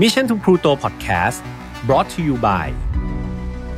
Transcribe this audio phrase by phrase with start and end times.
[0.00, 1.38] Mission to Pluto Podcast
[1.86, 2.66] brought to you by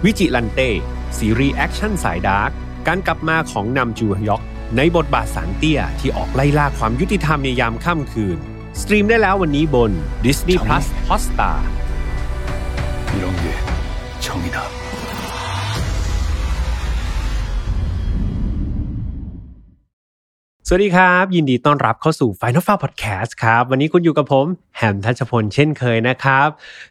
[0.04, 0.70] วิจิลันเต้
[1.18, 2.50] ซีรีส์แอคชั่นสายดาร์ก
[2.86, 4.42] การกลับมาของนำจูฮยอก
[4.76, 8.38] ในบทบาทสารเตี้ยที่ออกไล่ล่าความยุติธรรมในยามค่ำคืน
[8.80, 9.92] สตรีมได้แล้ววันนี้บน
[10.24, 11.58] Disney Plus Hotstar
[13.16, 13.46] 이런 게
[14.20, 14.85] 정이다.
[20.69, 24.45] สวัสดีครับ ยินดีต้อนรับเข้าสู่ File Not Found Podcast ครับ วันนี้คุณอยู่กับผม
[24.77, 26.47] แฮมทัชพลเช่นเคยนะครับ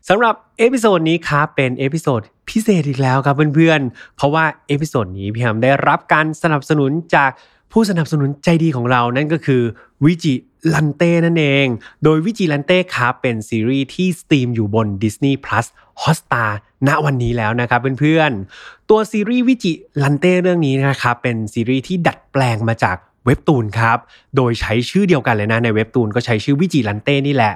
[0.08, 7.30] สำหรับ episode นี้ครับเป็น episode พิเศษอีกแล้วครับเพื่อนๆ เพราะว่า episode นี้พี่แฮมได้รับการสนับสนุนจาก
[7.72, 9.62] ผู้สนับสนุนใจดีของเรานั่นก็คือ
[10.04, 11.66] Vigilante นั่นเอง
[12.04, 15.66] โดย Vigilante ครับเป็นซีรีส์ที่ stream อยู่บน Disney Plus
[16.02, 16.50] Hotstar
[16.88, 23.98] ณวันนี้แล้วนะครับเพื่อนๆ ตัวซีรีส์ Vigilante เรื่องนี้นะครับเป็นซีรีส์ที่ดัดแปลงมาจาก เว็บตูนครับ
[24.36, 27.54] โดยใช้ชื่อเดียวกันเลยนะในเว็บตูนก็ใช้ชื่อวิจิลันเต้นี่แหละ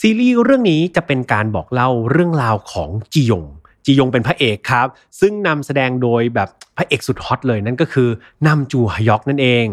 [0.00, 3.44] ซีรีส์เรื่องนี้จะเป็นการบอกเล่าเรื่องราวของจียง
[3.84, 4.86] จียงเป็นพระเอกครับ
[5.20, 8.08] ซึ่งนำแสดงโดยแบบพระเอกสุดฮอตเลยนั่นก็คือ
[8.46, 9.66] นำจูฮยอกนั่นเอง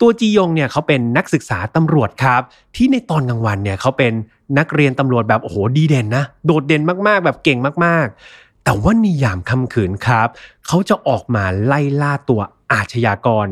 [0.00, 2.42] ตัวจียงเนี่ยเขาเป็นนักศึกษาตำรวจครับ
[2.76, 4.12] ที่ในตอนกลางวันเนี่ยเขาเป็น
[4.58, 10.28] นักเรียนตำรวจแบบโอ้โหดีเด่นนะ โดดเด่นมากๆ แบบเก่งมากๆ แต่ว่าในยามค่ำคืนครับ
[10.66, 12.40] เขาจะออกมาไล่ล่าตัว
[12.72, 13.46] อาชญากร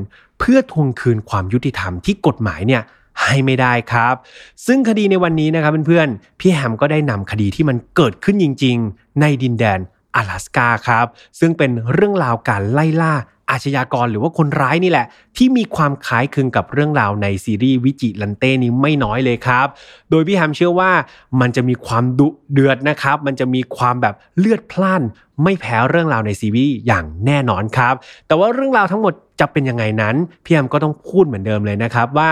[0.45, 2.83] เพื่อทวงคืนความยุติธรรมที่กฎหมายเนี่ย
[3.21, 4.15] ให้ไม่ได้ครับ
[4.67, 9.81] ซึ่งคดีในวันนี้นะครับเพื่อนๆ พี่แฮมก็ได้นำคดีที่มันเกิดขึ้นจริง ๆ ในดินแดน
[10.17, 11.07] 阿拉สกาครับ
[11.41, 13.15] ซึ่งเป็นเรื่องราวการไล่ล่า
[13.51, 19.67] อาชญากรหรือว่าคนร้ายนี่แหละ ที่มีความคล้ายคลึงกับเรื่องราวในซีรีส์วิจิลันเต้นี้ไม่น้อยเลยครับ
[20.11, 20.91] โดยพี่แฮมเชื่อว่า
[21.41, 25.03] มันจะมีความดุเดือดนะครับ มันจะมีความแบบเลือดพล่าน
[25.43, 27.95] ไม่แพ้เรื่องราวในซีรีส์อย่างแน่นอนครับ
[28.27, 32.31] แต่ว่าเรื่องราวทั้งหมด จะเป็นยังไงนั้นพี่แอมก็ต้องพูดเหมือนเดิมเลยนะครับว่า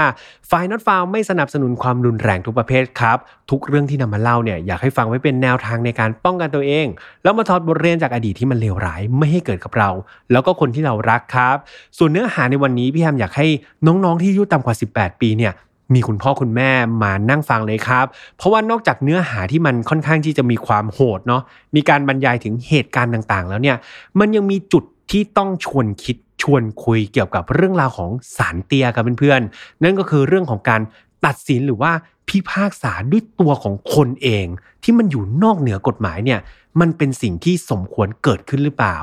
[0.51, 3.19] ฝ่ายนัดฟาวไม่สนับสนุนความรุนแรงทุกประเภทครับ
[3.51, 6.87] ทุกเรื่องที่นำมาเล่าเนี่ยอยากให้ฟังไว้เป็นแนวทางในการป้องกันตัวเอง
[7.23, 9.91] แล้วมาถอดบทเรียนจากอดีตที่มันเลวร้ายไม่ให้เกิดกับเรา
[10.33, 11.57] แล้วก็คนที่เรารักครับ
[11.99, 13.47] ส่วนเนื้อหาในวันนี้พี่แอมอยากให้
[13.87, 15.55] น้องๆที่อายุต่ำกว่า 18 ปีเนี่ย
[15.95, 16.71] มีคุณพ่อคุณแม่
[17.03, 18.07] มานั่งฟังเลยครับ
[18.37, 21.43] เพราะว่านอกจากเนื้อหาที่มันค่อนข้างที่จะมีความโหดเนาะ
[21.77, 23.77] มีการบรรยายถึงเหตุการณ์ต่างๆ แล้วเนี่ย
[24.19, 30.81] มันยังมีจุดที่ต้องชวนคิด ชวนคุยเกี่ยวกับเรื่องราวของสารเตียกับเพื่อนๆ นั่นก็คือเรื่องของการ
[31.25, 31.93] ตัดสินหรือว่า
[32.29, 34.47] พิพากษาด้วยตัวของคนเอง
[34.83, 36.41] ที่มันอยู่นอกเหนือกฎหมายเนี่ย
[36.81, 38.99] มันเป็นสิ่งที่สมควรเกิดขึ้นหรือเปล่า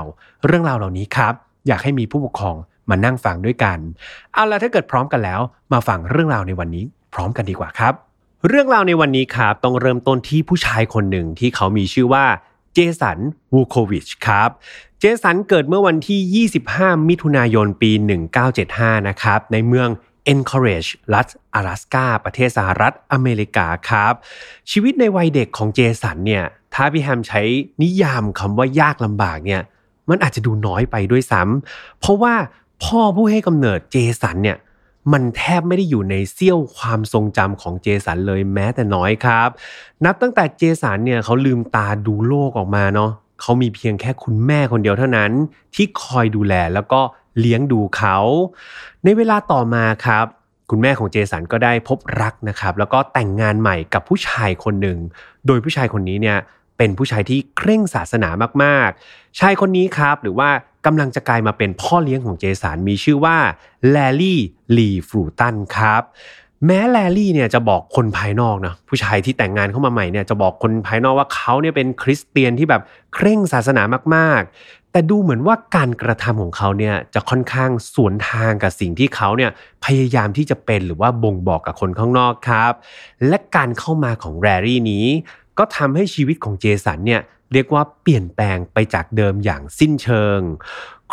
[0.45, 1.33] เรื่องราวเหล่านี้ครับ
[1.67, 2.55] อยากให้มีผู้ปกครอง
[2.89, 3.77] มานั่งฟังด้วยกัน
[4.33, 5.41] เอาละถ้าเกิดพร้อมกันแล้ว
[5.73, 6.83] มาฟังเรื่องราวในวันนี้
[7.13, 7.93] พร้อมกันดีกว่าครับ
[8.47, 12.25] เรื่องราวในวันนี้ครับต้องเริ่มต้นที่ผู้ชายคนหนึ่งที่เขามีชื่อว่า
[12.79, 13.19] เจสัน
[13.53, 14.49] วูโควิชครับ
[14.99, 17.91] เจสันเกิดเมื่อวันที่ 25 มิถุนายนปี
[18.49, 19.89] 1975 นะครับในเมือง
[20.33, 24.13] Encourage รัฐ阿拉สกาประเทศสหรัฐอเมริกาครับ
[24.71, 26.43] ชีวิตในวัยเด็กของเจสันเนี่ย
[26.73, 27.41] ถ้าพี่แฮมใช้
[27.83, 29.61] นิยามคำว่ายากลำบากเนี่ย
[30.09, 32.33] มันอาจจะดูน้อยไปด้วยซ้ำเพราะว่า
[32.83, 34.57] พ่อผู้ให้กำเนิดเจสันเนี่ย
[35.13, 39.49] มันแทบไม่ได้อยู่ในเสี้ยวความทรงจำของเจสันเลยแม้แต่น้อยครับ
[40.05, 45.31] นับตั้งแต่เจสันเนี่ยเขาลืมตาดูโลกออกมาเนาะเขามีเพียงแค่คุณแม่คนเดียวเท่านั้น
[45.75, 47.01] ที่คอยดูแลแล้วก็
[47.39, 48.17] เลี้ยงดูเขา
[49.03, 50.25] ในเวลาต่อมาครับ
[50.69, 54.97] คุณแม่ของเจสันก็ได้พบรักนะครับ แล้วก็แต่งงานใหม่กับผู้ชายคนหนึ่ง
[55.47, 56.37] โดยผู้ชายคนนี้เนี่ย
[56.77, 58.29] เป็นผู้ชายที่เคร่งศาสนา
[58.63, 60.49] มากๆ ชายคนนี้ครับหรือว่า
[60.85, 63.37] กำลังจะกลายมาเป็นพ่อเลี้ยงของเจสันมีชื่อว่า
[63.91, 64.39] แลลี่
[64.77, 66.03] ลีฟรูตันครับ
[66.65, 72.81] แม้แลลี่เนี่ยจะบอกคนภายนอกนะผู้ชายที่แต่งงานเข้ามาใหม่เนี่ยจะบอกคนภายนอกว่าเขาเนี่ยเป็นคริสเตียนที่แบบ
[73.13, 73.83] เคร่งศาสนา
[74.15, 79.51] มากๆ แต่ดูเหมือนว่าการกระทำของเขาเนี่ยจะค่อนข้างสวนทางกับสิ่งที่เขาเนี่ย
[79.85, 82.73] พยายามที่จะเป็นหรือว่าบ่งบอกกับคนข้างนอกครับ
[83.27, 85.05] และการเข้ามาของแรรี่นี้
[85.57, 87.21] ก็ทำให้ชีวิตของเจสันเนี่ย
[87.53, 90.39] เรียกว่าเปลี่ยนแปลงไปจากเดิมอย่างสิ้นเชิง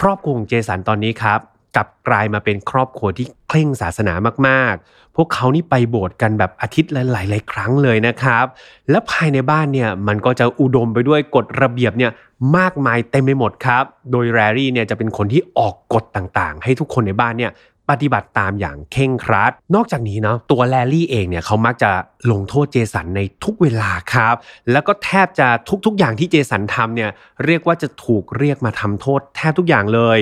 [0.00, 1.40] ครอบครัวของเจสันตอนนี้ครับ
[1.76, 4.14] กลับกลายมาเป็นครอบครัวที่เคร่งศาสนา
[4.48, 8.44] มากๆ พวกเขานี่ไปโบสถ์กันแบบอาทิตย์ละหลายๆครั้งเลยนะครับ
[8.90, 12.12] และภายในบ้านเนี่ยมันก็จะอุดมไปด้วยกฎระเบียบเนี่ย
[12.56, 17.52] มากมายเต็มไปหมดครับ โดยแรรี่เนี่ยจะเป็นคนที่ออกกฎต่างๆ ให้ทุกคนในบ้านเนี่ย
[17.90, 21.90] ปฏิบัติตามอย่างเข่งครัด นอกจากนี้เนาะตัวแลลี่เองเนี่ยเขามักจะ
[22.32, 24.34] ลงโทษเจสันในทุกเวลาครับ
[24.72, 25.48] แล้วก็แทบจะ
[25.86, 27.10] ทุกๆอย่างที่เจสันทำเนี่ย
[27.44, 30.20] เรียกว่าจะถูกเรียกมาทำโทษแทบทุกอย่างเลย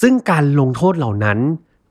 [0.00, 1.38] ซึ่งการลงโทษเหล่านั้น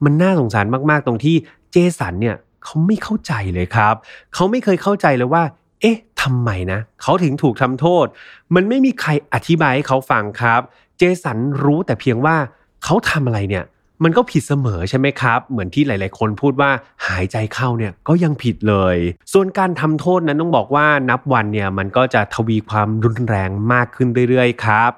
[0.04, 1.36] มันน่าสงสารมากๆ ตรงที่
[1.72, 3.96] เจสันเนี่ยเขาไม่เข้าใจเลยครับ
[4.34, 5.44] เขาไม่เคยเข้าใจเลยว่า
[5.82, 8.06] เอ๊ะทำไมนะเขาถึงถูกทำโทษ
[8.56, 10.62] มันไม่มีใครอธิบายให้เขาฟังครับ
[10.98, 12.36] เจสันรู้แต่เพียงว่า
[12.84, 13.64] เขาทำอะไรเนี่ย
[14.04, 16.72] มันก็ผิดเสมอใช่ไหมครับ เหมือนที่หลาย ๆ คนพูดว่า
[17.08, 18.98] หายใจเข้าเนี่ยก็ยังผิดเลย
[19.34, 24.92] ส่วนการทำโทษนั้นต้องบอกว่านับวันเนี่ยมันก็จะทวีความรุนแรงมากขึ้นเรื่อย ๆ ครับ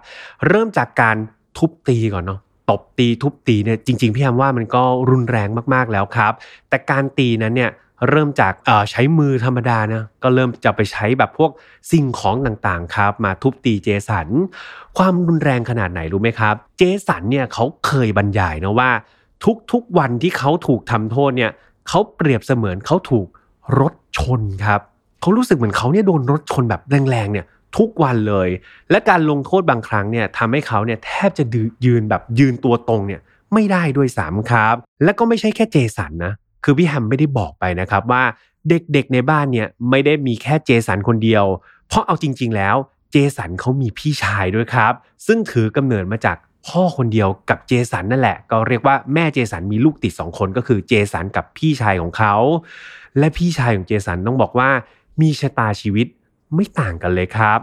[0.47, 1.15] เริ่มจากการ
[1.57, 6.33] ทุบตีก่อนเนาะตบตีทุบตีเนี่ยจริง ๆ พี่แอมว่ามันก็รุนแรงมากๆแล้วครับ
[6.69, 7.71] แต่การตีนั้นเนี่ย
[8.09, 8.53] เริ่มจาก
[8.91, 11.51] ใช้มือธรรมดานะก็เริ่มจะไปใช้แบบพวก
[11.91, 14.27] สิ่งของต่างๆครับ มาทุบตีเจสัน
[14.97, 18.91] ความรุนแรงขนาดไหนรู้ไหมครับ เจสันเนี่ยเขาเคยบรรยายนะว่า
[19.71, 21.51] ทุกๆวันที่เขาถูกทำโทษเนี่ย
[21.87, 23.27] เขาเปรียบเสมือนเขาถูก
[23.79, 24.81] รถชนครับ
[25.21, 27.45] เขารู้สึกเหมือนเขาเนี่ยโดนรถชนแบบแรงๆเนี่ย
[27.77, 28.49] ทุกวันเลย
[28.91, 31.43] และการลงโทษบางครั้งเนี่ยทำให้เขาเนี่ยแทบจะ
[31.85, 33.21] ยืนแบบยืนตัวตรงเนี่ย
[33.53, 36.33] ไม่ได้ด้วยสามครับ และก็ไม่ใช่แค่เจสันนะ
[36.63, 38.23] คือพี่แฮมไม่ได้บอกไปนะครับว่า
[38.69, 41.45] เด็กๆในบ้านเนี่ยไม่ได้มีแค่เจสันคนเดียว
[41.87, 42.75] เพราะเอาจริง ๆ แล้ว
[43.11, 44.93] เจสันเขามีพี่ชายด้วยครับ
[45.25, 52.35] ซึ่งถือกำเนิดมาจากพ่อคนเดียวกับเจสันนั่นแหละ ก็เรียกว่าแม่เจสันมีลูกติด 2 คนก็คือเจสันกับพี่ชายของเขา
[53.17, 54.69] และพี่ชายของเจสันต้องบอกว่า
[55.21, 56.07] มีชะตาชีวิต
[56.55, 57.59] ไม่ต่างกันเลยครับ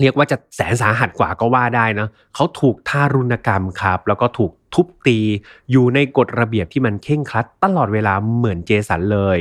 [0.00, 5.18] เรียกว่าจะแสนสาหัสกว่าก็ว่าได้นะเขาถูกทารุณกรรมครับ แล้วก็ถูก ทุบตี
[5.70, 9.40] อยู่ในกฎระเบียบที่มันเข่งครัด ตลอดเวลาเหมือนเจสันเลย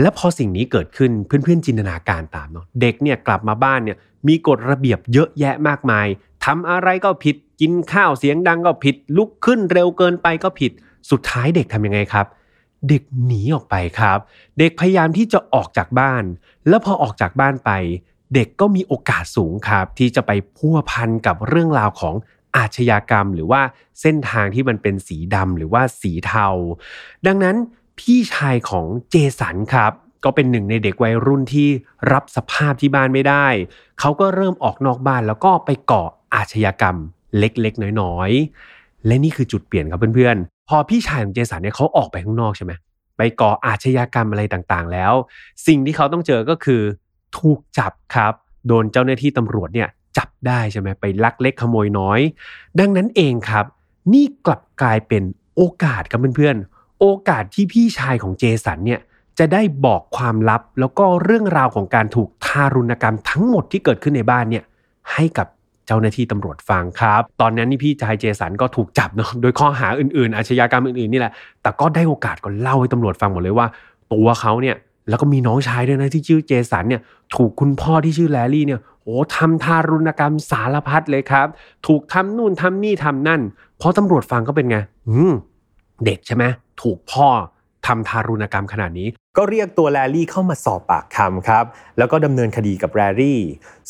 [0.00, 3.98] และพอสิ่งนี้เกิดขึ้นเพื่อนๆจินตนาการตามเนาะเด็กเนี่ยกลับมาบ้านเนี่ย
[4.28, 6.06] มีกฎระเบียบเยอะแยะมากมาย
[6.44, 10.72] ทำอะไรก็ผิดกินข้าวเสียงดังก็ผิด ลุกขึ้นเร็วเกินไปก็ผิด
[11.10, 12.26] สุดท้ายเด็กทำยังไงครับ
[12.88, 14.18] เด็กหนีออกไปครับ
[14.58, 16.24] เด็กพยายามที่จะออกจากบ้าน
[16.68, 17.70] แล้วพอออกจากบ้านไป
[18.34, 22.14] เด็กก็มีโอกาสสูงครับ ที่จะไปพัวพันกับเรื่องราวของ
[22.56, 23.62] อาชญากรรม หรือว่า
[24.00, 26.48] เส้นทางที่มันเป็นสีดำหรือว่าสีเทา
[27.26, 27.56] ดังนั้น
[27.98, 29.92] พี่ชายของเจสันครับ
[30.24, 31.68] ก็เป็นหนึ่งในเด็กวัยรุ่นที่
[32.12, 33.46] รับสภาพที่บ้านไม่ได้
[34.00, 36.02] เขาก็เริ่มออกนอกบ้านแล้วก็ไปก่อ
[36.34, 36.96] อาชญากรรม
[37.38, 42.72] เล็กๆ น้อยๆ และนี่คือจุดเปลี่ยนครับเพื่อนๆ พอพี่ชายของเจสันเนี่ยเขาออกไปข้างนอกใช่ไหม
[43.16, 45.12] ไปก่ออาชญากรรมอะไรต่างๆ แล้ว
[45.66, 46.82] สิ่งที่เขาต้องเจอก็คือ
[47.38, 48.34] ถูกจับครับ
[48.66, 49.88] โดนเจ้าหน้าที่ตำรวจเนี่ย
[50.18, 52.20] จับได้ใช่ไหมไปลักเล็กขโมยน้อย
[52.80, 53.64] ดังนั้นเองครับ
[54.12, 55.22] นี่กลับกลายเป็น
[55.56, 59.00] โอกาสครับเพื่อนๆ โอกาสที่พี่ชายของเจสันเนี่ย
[59.38, 64.64] จะได้บอกความลับแล้วก็เรื่องราวของการถูกทารุณกรรมทั้งหมดที่เกิดขึ้นในบ้านเนี่ย
[65.12, 65.46] ให้กับ
[65.86, 71.32] เจ้าหน้าที่ตำรวจฟังครับ ตอนนั้นนี่พี่ชายเจสันก็ถูกจับเนาะโดยข้อหาอื่นๆ อาชญากรรมอื่นๆนี่แหละ
[71.62, 73.66] แต่ก็ได้โอกาสก็เล่าให้ตำรวจฟังหมดเลยว่า
[74.12, 74.76] ตัวเขาเนี่ย
[75.08, 77.02] แล้วก็มีน้องชายด้วยนะที่ชื่อเจสันเนี่ย
[77.34, 81.46] ถูกคุณพ่อที่ชื่อแลร์รี่เนี่ยโอ้ทำทารุณกรรมสารพัดเลยครับ
[81.86, 83.40] ถูกทำนู่นทำนี่ทำนั่น
[83.80, 84.76] พอตำรวจฟังก็เป็นไง
[85.08, 85.32] อืม
[86.04, 86.44] เด็กใช่ไหม
[86.82, 87.28] ถูกพ่อ
[87.86, 91.64] ทำทารุณกรรมขนาดนี้ ก็เรียกตัวแลร์รี่เข้ามาสอบปากคำครับ
[91.98, 93.40] แล้วก็ดำเนินคดีกับแลร์รี่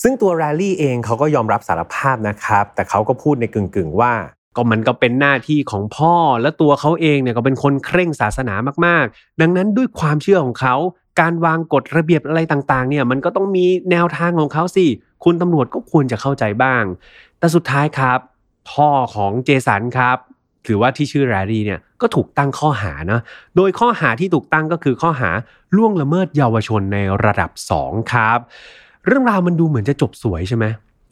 [0.03, 4.15] ซึ่งตัวแลร์รี่เองเขาก็ยอมรับสารภาพนะครับ แต่เขาก็พูดในกึ่งๆว่า
[4.57, 8.55] ก็มันก็เป็นหน้าที่ของพ่อและตัวเขาเองเนี่ยก็เป็นคนเคร่งศาสนา
[8.87, 10.75] มากๆ ดังนั้นด้วยความเชื่อของเขา
[11.21, 14.87] การวางกฎระเบียบอะไรต่างๆ เนี่ยมันก็ต้องมีแนวทางของเขาสิ
[15.25, 16.85] คุณตำรวจก็ควรจะเข้าใจบ้าง
[17.39, 18.19] แต่สุดท้ายครับ
[18.71, 20.17] พ่อของเจสันครับ
[20.67, 23.21] ถือว่าที่ชื่อแรรี่เนี่ยก็ถูกตั้งข้อหานะ
[23.57, 25.31] โดยข้อหาที่ถูกตั้งก็คือข้อหา
[25.77, 27.51] ล่วงละเมิดเยาวชนในระดับ
[27.83, 28.39] 2 ครับ
[29.07, 30.65] เรื่องราวมันดูเหมือนจะจบสวยใช่ไหม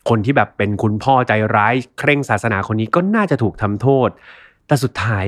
[0.08, 4.08] คนที่แบบเป็นคุณพ่อใจร้ายเคร่งศาสนาคนนี้ก็น่าจะถูกทำโทษ
[4.67, 5.26] แต่สุดท้าย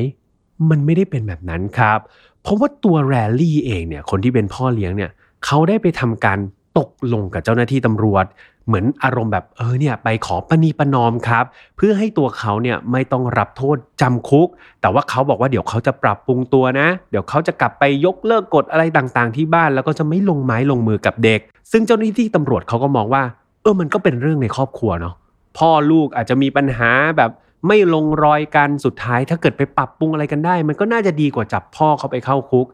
[0.70, 2.00] มันไม่ได้เป็นแบบนั้นครับ
[2.42, 5.10] เพราะว่าตัวแรลลี่เองเนี่ยคนที่เป็นพ่อเลี้ยงเนี่ย
[5.44, 6.38] เขาได้ไปทำการ
[6.78, 8.26] ตกลงกับเจ้าหน้าที่ตำรวจ
[8.66, 11.44] เหมือนอารมณ์แบบเออเนี่ยไปขอปณีประนอมครับ
[11.76, 14.48] เพื่อให้ตัวเขาเนี่ยไม่ต้องรับโทษจำคุก
[14.80, 21.40] แต่ว่าเขาบอกว่าเดี๋ยวเขาจะปรับปรุงตัวนะ เดี๋ยวเขาจะกลับไปยกเลิกกฎอะไรต่างๆ ที่บ้านแล้วก็จะไม่ลงไม้ลงมือกับเด็ก
[21.72, 23.22] ซึ่งเจ้าหน้าที่ตำรวจเขาก็มองว่า
[23.62, 25.14] เออมันก็เป็นเรื่องในครอบครัวเนาะ
[25.58, 27.30] พ่อลูกอาจจะมีปัญหาแบบ
[27.66, 32.66] ไม่ลงรอยกันสุดท้าย ถ้าเกิดไปปรับปรุงอะไรกันได้ มันก็น่าจะดีกว่าจับพ่อเขาไปเข้าคุก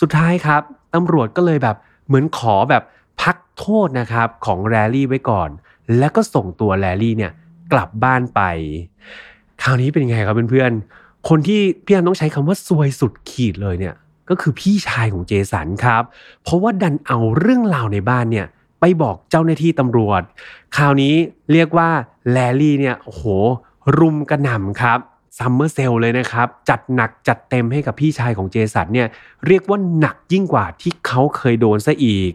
[0.00, 0.62] สุดท้ายครับ
[0.94, 2.82] ตำรวจก็เลยแบบเหมือนขอแบบ
[3.20, 5.50] พักโทษนะครับของแรลลี่ไว้ก่อน
[5.98, 7.32] แล้วก็ส่งตัวแรลลี่เนี่ย
[7.72, 8.40] กลับบ้านไป
[9.62, 13.94] คราวนี้เป็นยังไงครับเพื่อนๆคนที่พี่อันต้องใช้คำว่าซวยสุดขีดเลยเนี่ย
[14.28, 16.02] ก็คือพี่ชายของเจสันครับ
[16.42, 18.46] เพราะว่าดันเอาเรื่องราวในบ้านเนี่ย
[18.80, 20.22] ไปบอกเจ้าหน้าที่ตำรวจ
[20.76, 21.14] คราวนี้
[21.52, 21.88] เรียกว่า
[22.32, 23.24] แลร์รี่เนี่ยโอ้โห
[23.98, 24.98] รุมกระหน่ำครับ
[25.38, 29.08] summer sale เลยนะครับ จัดหนักจัดเต็มให้กับพี่ชายของเจสันเนี่ย
[29.46, 32.32] เรียกว่าหนักยิ่งกว่าที่เขาเคยโดนซะอีก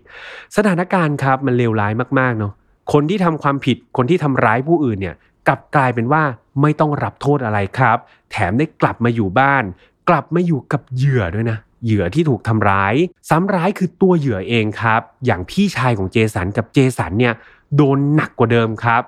[0.56, 2.54] สถานการณ์ครับมันเลวร้ายมากๆเนาะ
[2.94, 5.16] คนที่ทำความผิดคนที่ทำร้ายผู้อื่นเนี่ย
[5.48, 6.24] กลับกลายเป็นว่า
[6.62, 7.98] ไม่ต้องรับโทษอะไรครับ
[8.32, 9.64] แถมได้กลับมาอยู่บ้าน
[10.10, 12.96] กลับมาอยู่กับเหยื่อด้วยนะเหยื่อที่ถูกทำร้าย
[13.30, 17.34] ซ้ำร้ายคือตัวเหยื่อเองครับ อย่างพี่ชายของเจสันกับเจสันเนี่ย
[17.76, 19.04] โดนหนักกว่าเดิมครับ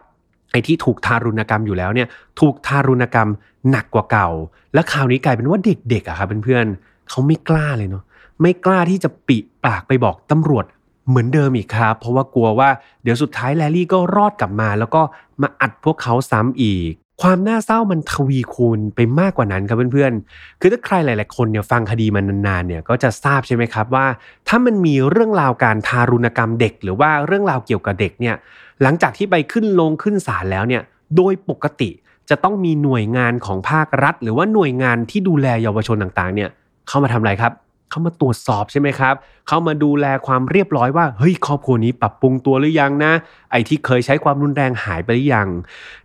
[0.51, 2.07] ไอ้ที่ถูกทารุณกรรมอยู่แล้วเนี่ย
[2.39, 3.29] ถูกทารุณกรรม
[3.71, 4.29] หนักกว่าเก่า
[4.73, 8.03] และคราวนี้กลายเป็นว่าเด็กๆอะครับเพื่อนๆเขาไม่กล้าเลยเนาะ
[8.41, 10.65] ไม่กล้าที่จะปิปากไปบอกตำรวจ
[11.09, 12.69] เหมือนเดิมอีกครับ เพราะว่ากลัวว่า
[13.03, 15.01] เดี๋ยวสุดท้ายแลลี่ก็รอดกลับมา แล้วก็
[15.41, 24.05] มาอัดพวกเขาซ้ำอีก ความน่าเศร้ามันทวีคูณไปมากกว่านั้นครับเพื่อนๆ คือถ้าใครหลาย ๆ คนเนี่ยฟังคดีมันนานๆเนี่ยก็จะทราบใช่ไหมครับว่า
[24.47, 28.35] ถ้ามันมีเรื่องราวการทารุณกรรมเด็ก หรือว่าเรื่องราวเกี่ยวกับเด็กเนี่ย
[28.81, 30.81] หลังจากที่ไปขึ้นลงขึ้นศาลแล้วเนี่ย
[31.17, 31.89] โดยปกติ
[32.29, 36.49] จะต้องมีหน่วยงานของภาครัฐ หรือว่าหน่วยงานที่ดูแลเยาวชนต่างๆ เนี่ย
[36.87, 37.53] เข้ามาทำอะไรครับ
[37.89, 39.15] เข้ามาตรวจสอบใช่ไหมครับ
[39.47, 43.11] เข้ามาดูแลความเรียบร้อยว่าเฮ้ยครอบครัวนี้ปรับปรุงตัวหรือยังนะ
[43.51, 45.49] ไอ้ที่เคยใช้ความรุนแรงหายไปหรือยัง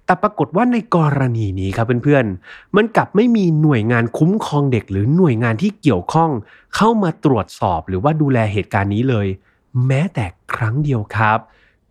[0.05, 6.31] แต่ปรากฏว่าในกรณีนี้ครับเพื่อนๆ มันกลับไม่มีหน่วยงานคุ้มครองเด็ก หรือหน่วยงานที่เกี่ยวข้อง
[6.77, 9.27] เข้ามาตรวจสอบหรือว่าดูแลเหตุการณ์นี้เลย
[9.87, 11.39] แม้แต่ครั้งเดียวครับ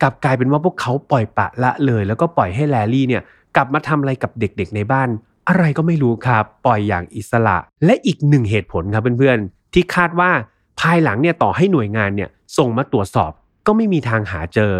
[0.02, 3.22] กลับกลายเป็นว่าพวกเขาปล่อยปะละเลย แล้วก็ปล่อยให้แลลี่เนี่ย
[3.56, 5.10] กลับมาทำอะไรกับเด็กๆในบ้าน
[5.50, 10.32] อะไรก็ไม่รู้ครับปล่อยอย่างอิสระ และอีกหนึ่งเหตุผลครับเพื่อนๆ ที่คาดว่า
[10.80, 13.32] ภายหลังเนี่ยต่อให้หน่วยงานเนี่ยส่งมาตรวจสอบ
[13.68, 14.74] ก็ไม่มีทางหาเจอ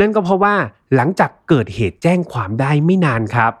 [0.00, 0.54] นั่นก็เพราะว่า
[0.94, 3.52] หลังจากเกิดเหตุแจ้งความได้ไม่นานครับ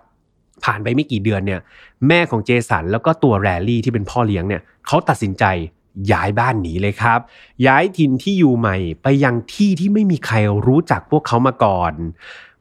[0.64, 1.60] ผ่านไปไม่กี่เดือนเนี่ย
[2.08, 5.44] แม่ของเจสันแล้วก็ตัวแรลลี่ที่เป็นพ่อเลี้ยงเนี่ยเขาตัดสินใจ
[6.12, 7.20] ย้ายบ้านหนีเลยครับ
[7.66, 10.36] ย้ายถิ่นที่อยู่ใหม่ไปยังที่ที่ไม่มีใคร
[10.66, 11.92] รู้จักพวกเขามาก่อน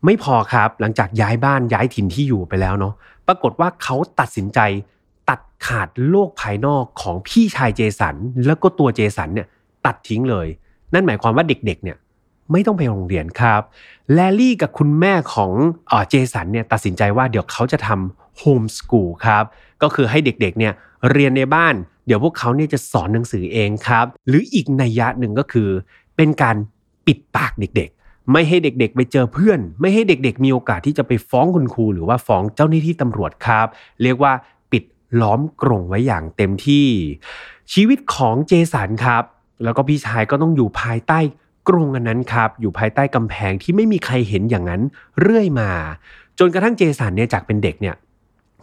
[0.05, 2.93] ไม่พอครับหลังจากย้ายบ้านย้ายถิ่นที่อยู่ไปแล้วเนาะ
[3.27, 4.59] ปรากฏว่าเขาตัดสินใจ
[5.29, 9.47] ตัดขาดโลกภายนอกของพี่ชายเจสัน แล้วก็ตัวเจสันเนี่ย
[9.85, 10.47] ตัดทิ้งเลย
[10.93, 11.97] นั่นหมายความว่าเด็กๆเนี่ย
[12.51, 13.61] ไม่ต้องไปโรงเรียนครับ
[14.13, 15.51] แลลี่กับคุณแม่ของ
[16.09, 19.43] เจสันเนี่ยตัดสินใจว่าเดี๋ยวเขาจะทำโฮมสกูลครับ
[19.81, 20.73] ก็คือให้เด็กๆเนี่ย
[21.11, 21.75] เรียนในบ้าน
[22.05, 25.69] เดี๋ยวพวกเขาเนี่ยจะสอนหนังสือเองครับ หรืออีกนัยยะหนึ่งก็คือ
[26.17, 26.55] เป็นการ
[27.05, 33.67] ปิดปากเด็กๆ ไม่ให้เด็กๆ ไปเจอเพื่อน ไม่ให้เด็กๆ มีโอกาสที่จะไปฟ้องคุณครูหรือว่าฟ้องเจ้าหน้าที่ตำรวจครับ
[34.03, 34.33] เรียกว่า
[34.71, 34.83] ปิด
[35.21, 36.87] ล้อมกรงไว้อย่างเต็มที่
[37.73, 39.23] ชีวิตของเจสันครับ
[39.63, 41.19] แล้วก็พี่ชายก็ต้องอยู่ภายใต้
[41.69, 44.81] กรงอันนั้นครับ อยู่ภายใต้กำแพงที่ไม่มีใครเห็นอย่างนั้น
[45.21, 45.69] เรื่อยมา
[46.39, 47.95] จนกระทั่งเจสันเนี่ยจากเป็นเด็กเนี่ย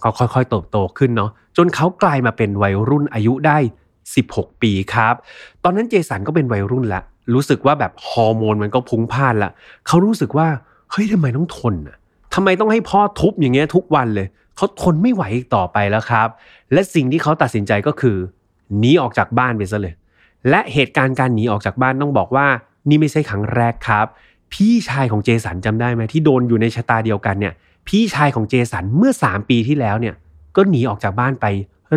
[0.05, 3.59] ก็ค่อยๆโตโตขึ้นเนาะจนเขากลายมาเป็นวัยรุ่นอายุได้
[4.11, 5.15] 16 ปีครับ
[5.65, 7.03] ตอนนั้นเจสันก็เป็นวัยรุ่นละ
[7.35, 9.51] รู้สึกว่าแบบฮอร์โมนมันก็พุ่งพ่านละ
[9.87, 10.49] เขารู้สึกว่า
[10.91, 11.97] เฮ้ยทำไมต้องทนอะ
[12.35, 14.27] ทำไมต้องให้พ่อทุบอย่างเงี้ยทุกวันเลย
[14.57, 16.29] เขาทนไม่ไหวอีกต่อไปแล้วครับ
[16.73, 18.17] และสิ่งที่เขาตัดสินใจก็คือ
[18.79, 19.95] หนีออกจากบ้านไปซะเลย
[20.51, 22.47] และเหตุการณ์การหนีออกจากบ้านต้องบอกว่า
[22.89, 24.07] นี่ไม่ใช่ครั้งแรกครับ
[24.53, 27.55] พี่ชายของเจสันจำได้ไหมที่โดนอยู่ในชะตาเดียวกันเนี่ย
[27.89, 30.15] พี่ชายของเจสันเมื่อ 3 ปีที่แล้วเนี่ย
[30.57, 31.47] ก็หนีออกจากบ้านไป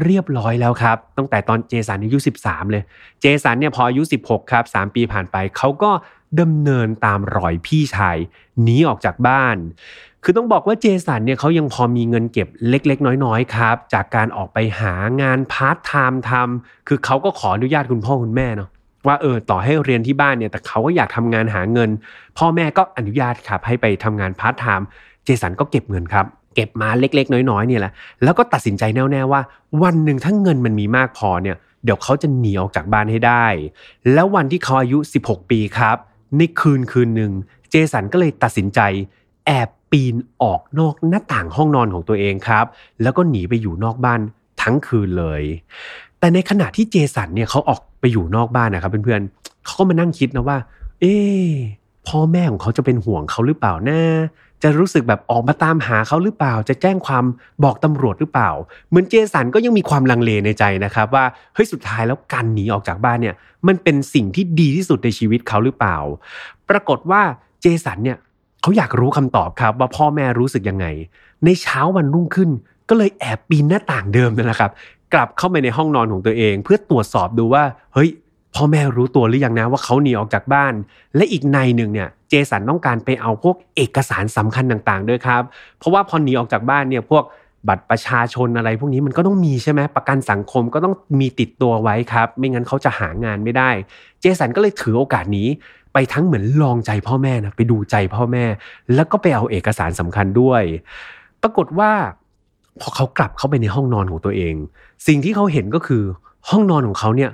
[0.04, 2.84] เรียบร้อยแล้วครับ ตั้งแต่ตอนเจสันอายุ 13 เลย
[3.22, 5.92] เจสันเนี่ยพออายุ 16 ครับ 3 ปีผ่านไป เขาก็
[6.42, 8.18] ดำเนินตามรอยพี่ชาย
[8.62, 9.58] หนีออกจากบ้าน
[10.24, 18.70] คือต้องบอกว่าเจสันเนี่ยเขายังพอมีเงินเก็บเล็กๆ น้อยๆ ครับ จากการออกไปหางานพาร์ทไทม์ทำคือเขาก็ขออนุญาตคุณพ่อคุณแม่เนาะ
[19.08, 21.90] ว่าเออต่อให้เรียนที่บ้านเนี่ยแต่เขาก็อยากทำงานหาเงิน
[22.38, 24.88] พ่อแม่ก็อนุญาตครับให้ไปทำงานพาร์ทไทม์
[25.26, 26.26] เจสันก็เก็บเงินครับ
[26.56, 27.92] เก็บมาเล็ก ๆ น้อยๆเนี่ยแหละ
[28.24, 29.42] แล้วก็ตัดสินใจแน่ๆว่า
[29.84, 33.46] วันหนึ่งถ้าเงินมันมีมากพอเนี่ยเดี๋ยวเขาจะหนีออกจากบ้านให้ได้
[34.14, 35.98] แล้ววันที่เขาอายุ 16 ปีครับ
[36.38, 37.32] ในคืนคืนหนึ่ง
[37.70, 38.80] เจสันก็เลยตัดสินใจ
[39.46, 42.66] แอบปีนออกนอกหน้าต่างห้องนอนของตัวเองครับ
[43.02, 44.20] แล้วก็หนีไปอยู่นอกบ้าน
[44.62, 45.44] ทั้งคืนเลย
[46.20, 50.58] แต่ในขณะที่เจสันเนี่ยเขาออกไปอยู่นอกบ้านนะครับเพื่อนๆเขาก็มานั่งคิดนะว่า
[51.02, 51.16] เอ๊
[52.08, 54.00] พ่อแม่ของเขาจะเป็นห่วงเขาหรือเปล่านะ
[54.64, 57.26] จะรู้สึกแบบออกมาตามหาเขาหรือเปล่า จะแจ้งความ
[57.64, 58.50] บอกตำรวจหรือเปล่า
[58.90, 63.36] เหมือนเจสันก็ยังมีความลังเลในใจนะครับ ว่าเฮ้ยสุดท้ายแล้วการหนีออกจากบ้านเนี่ย
[63.68, 65.98] มันเป็นสิ่งที่ดีที่สุดในชีวิตเขาหรือเปล่า
[66.70, 67.22] ปรากฏว่า
[67.62, 68.18] เจสันเนี่ย
[68.62, 70.86] เขาอยากรู้คำตอบครับว่าพ่อแม่รู้สึกยังไง
[71.46, 72.50] ในเช้าวันรุ่งขึ้น
[72.90, 74.72] ก็เลยแอบปีนหน้าต่างเดิมนั่นแหละครับ
[75.14, 78.10] กลับเข้าไปในห้องนอนของตัวเอง เพื่อตรวจสอบดูว่าเฮ้ย
[78.56, 80.74] พ่อแม่รู้ตัวหรือยังนะว่าเขาหนีออกจากบ้าน
[81.16, 85.42] และอีกในหนึ่งเนี่ยเจสันต้องการไปเอาพวกเอกสารสำคัญต่างๆด้วยครับ
[85.78, 87.24] เพราะว่าพอหนีออกจากบ้านเนี่ยพวก
[87.68, 93.70] บัตรประชาชนอะไร พวกนี้มันก็ต้องมีใช่ไหมประกันสังคมก็ต้องมีติดตัวไว้ครับ ไม่งั้นเขาจะหางานไม่ได้
[94.20, 95.48] เจสันก็เลยถือโอกาสนี้
[95.94, 98.46] ไปทั้งเหมือนลองใจพ่อแม่นะไปดูใจพ่อแม่
[98.94, 100.64] แล้วก็ไปเอาเอกสารสำคัญด้วย
[101.42, 101.92] ปรากฏว่า
[102.82, 104.56] พอเขากลับเข้าไปในห้องนอนของตัวเอง
[105.08, 106.04] สิ่งที่เขาเห็นก็คือ
[106.50, 107.32] ห้องนอนของเขาเนี่ย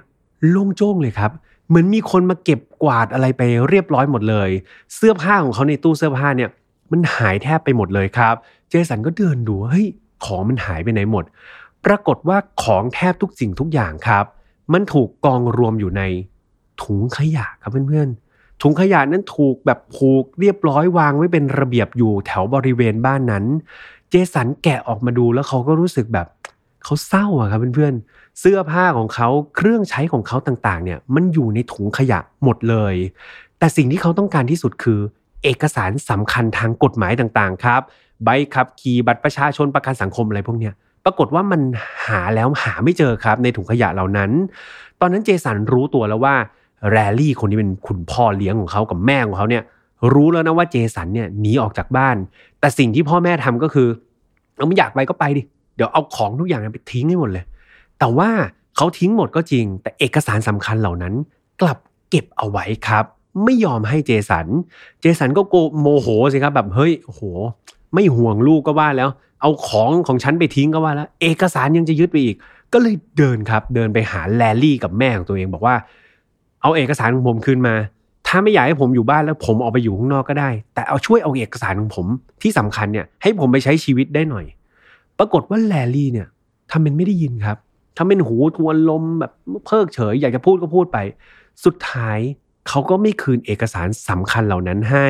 [0.49, 1.31] โล่งโจ้งเลยครับ
[1.67, 4.49] เหมือนมีคนมาเก็บกวาดอะไรไปเรียบร้อยหมดเลย
[4.95, 6.49] เสื้อผ้าของเขาในตู้เสื้อผ้าเนี่ย
[6.91, 8.35] มันหายแทบไปหมดเลยครับ
[8.69, 9.87] เจสันก็เดินดูเฮ้ย
[10.25, 11.25] ของมันหายไปไหนหมด
[11.85, 14.25] ปรากฏว่าของแทบทุกสิ่งทุกอย่างครับ
[14.73, 16.01] มันถูกกองรวมอยู่ใน
[16.83, 23.45] ถุงขยะครับเพื่อนๆ ถุงขยะนั้นถูกแบบผูกเรียบร้อยวางไว้เป็นระเบียบอยู่แถวบริเวณบ้านนั้น
[24.09, 26.27] เจสันแกะออกมาดูแล้วเขาก็รู้สึกแบบ
[26.83, 32.95] เขาเศร้าอะครับเพื่อนๆ เสื้อผ้าของเขาเครื่องใช้ของเขาต่างๆ เนี่ยมันอยู่ในถุงขยะหมดเลย
[33.59, 34.99] แต่สิ่งที่เขาต้องการที่สุดคือ
[35.43, 37.81] เอกสารสำคัญทางกฎหมายต่างๆ ครับ
[38.23, 40.73] ใบขับขี่บัตรประชาชนประกันสังคมอะไรพวกเนี้ย
[41.05, 41.61] ปรากฏว่ามัน
[42.07, 44.31] หาแล้วหาไม่เจอครับในถุงขยะเหล่านั้น
[44.99, 46.35] ตอนนั้นเจสันรู้ตัวแล้วว่า
[46.91, 49.63] แรลลี่คนนี้เป็นคุณพ่อเลี้ยงของเขากับแม่ของเขาเนี่ย
[50.13, 52.15] รู้แล้วนะว่าเจสันเนี่ยหนีออกจากบ้าน
[52.59, 53.87] แต่สิ่งที่พ่อแม่ทำก็คือ
[54.55, 55.41] เอาไม่อยากไปก็ไปดิ
[55.79, 57.45] ดี๋ยวเอาของทุกอย่างไปทิ้งให้หมดเลย
[57.99, 58.29] แต่ว่า
[58.75, 61.13] เขาทิ้งหมดก็จริง แต่เอกสารสำคัญเหล่านั้น
[61.61, 61.77] กลับ
[62.09, 63.05] เก็บเอาไว้ครับ
[63.43, 64.47] ไม่ยอมให้เจสัน
[65.01, 67.21] เจสันก็โกโมโหสิครับแบบเฮ้ยโห
[67.93, 69.09] ไม่ห่วงลูกก็ว่าแล้ว
[69.41, 72.35] เอาของของฉันไปทิ้งก็ว่าแล้ว เอกสารยังจะยึดไปอีก
[72.73, 75.75] ก็เลยเดินครับ เดินไปหาแลลี่กับแม่ของตัวเองบอกว่า
[76.61, 77.75] เอาเอกสารของผมคืนมา
[78.27, 82.07] ถ้าไม่อยากให้ผมอยู่บ้านแล้ว ผมออกไปอยู่ข้างนอกก็ได้ แต่เอาช่วยเอาเอกสารของผม
[82.41, 84.45] ที่สำคัญเนี่ยให้ผมไปใช้ชีวิตได้หน่อย
[85.19, 86.27] ปรากฏว่าแลลี่เนี่ย
[86.71, 87.57] ทำเป็นไม่ได้ยินครับ
[87.97, 89.31] ทำเป็นหูทวนลมแบบ
[89.65, 90.97] เพิกเฉย อยากจะพูดก็พูดไป
[91.65, 92.19] สุดท้าย
[92.67, 95.09] เขาก็ไม่คืนเอกสารสำคัญเหล่านั้นให้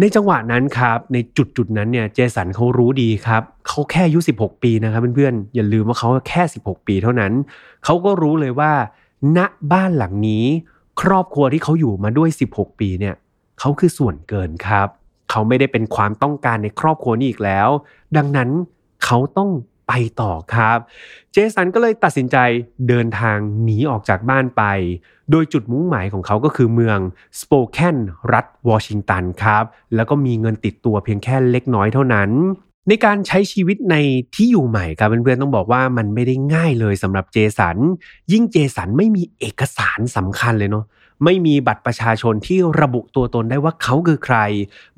[0.00, 7.32] ในจังหวะนั้นครับ ในจุดจุดนั้นเนี่ยเจสันเขารู้ดีครับเขาแค่อายุ 16 ปีนะครับเพื่อนๆอย่าลืมว่าเขาแค่ 16 ปีเท่านั้น
[7.84, 8.72] เขาก็รู้เลยว่า
[9.36, 9.38] ณ
[9.72, 10.44] บ้านหลังนี้
[11.02, 13.14] ครอบครัวที่เขาอยู่มาด้วย 16 ปีเนี่ย
[13.60, 14.88] เขาคือส่วนเกินครับ
[15.30, 17.68] เขาไม่ได้เป็นความต้องการในครอบครัวนี้อีกแล้ว
[18.16, 18.48] ดังนั้น
[19.04, 19.50] เขาต้อง
[19.88, 20.78] ไปต่อครับ
[21.32, 22.36] เจสันก็เลยตัดสินใจ
[22.88, 24.62] เดินทางหนีออกจากบ้านไป
[25.30, 26.98] โดยจุดมุ่งหมายของเขาก็คือเมือง
[27.40, 27.96] สโปเคน
[28.32, 32.30] รัฐวอชิงตันครับ แล้วก็มีเงินติดตัวเพียงแค่เล็กน้อยเท่านั้น
[32.88, 33.96] ในการใช้ชีวิตใน
[34.34, 37.76] ที่อยู่ใหม่ครับเพื่อนๆต้องบอกว่ามันไม่ได้ง่ายเลยสำหรับเจสัน
[38.32, 40.84] ยิ่งเจสันไม่มีเอกสารสำคัญเลยเนาะ
[41.24, 44.38] ไม่มีบัตรประชาชนที่ระบุตัวตนได้ว่าเขาคือใคร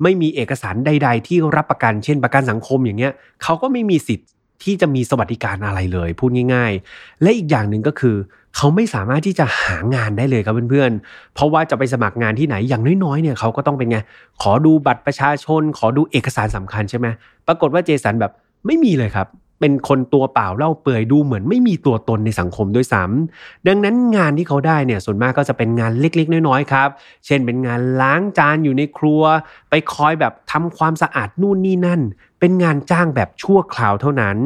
[0.03, 4.27] ไม่มีเอกสารใด ๆ ที่รับประกันเช่นประกันสังคมอย่างเงี้ยเขาก็ไม่มีสิทธิ์
[4.63, 8.15] ที่จะมีสวัสดิการอะไรเลย พูดง่าย ๆ และอีกอย่างหนึ่งก็คือ
[8.55, 13.97] เขาไม่สามารถที่จะหางานได้เลยครับเพื่อนๆ เพราะว่าจะไปสมัครงานที่ไหนอย่างน้อยๆเนี่ยเขาก็ต้องเป็นไง
[14.41, 17.07] ขอดูบัตรประชาชน ขอดูเอกสารสำคัญใช่ไหม
[17.47, 18.31] ปรากฏว่าเจสันแบบ
[18.65, 19.27] ไม่มีเลยครับ
[19.59, 26.89] เป็นคนตัวเปล่าเล่าเปื่อยดูเหมือนไม่มีตัวตนในสังคมด้วยซ้ำดังนั้นงานที่เขาได้เนี่ยส่วนมากก็จะเป็นงานเล็กๆ น้อยๆครับ
[27.25, 29.23] เช่นเป็นงานล้างจานอยู่ในครัว
[29.69, 32.01] ไปคอยแบบทำความสะอาดนู่นนี่นั่น
[32.39, 34.37] เป็นงานจ้างแบบชั่วคราวเท่านั้น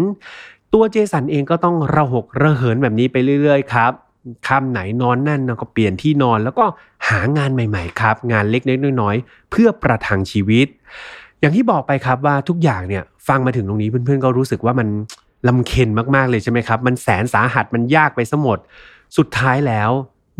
[0.74, 3.91] ตัวเจสันเองก็ต้องระหกระเหินแบบนี้ไปเรื่อยๆครับ
[4.47, 6.65] ค่ำไหนนอนนั่นก็เปลี่ยนที่นอนแล้วก็
[7.10, 10.67] หางานใหม่ ๆ ครับ งานเล็กๆน้อยๆเพื่อประทังชีวิต
[11.41, 14.88] อย่างที่บอกไปครับว่าทุกอย่างเนี่ยฟังมาถึงตรงนี้เพื่อนๆก็รู้สึกว่ามัน
[15.47, 18.60] ลำเค็นมากๆเลยใช่ไหมครับ มันแสนสาหัสมันยากไปซะหมด
[19.17, 19.91] สุดท้ายแล้ว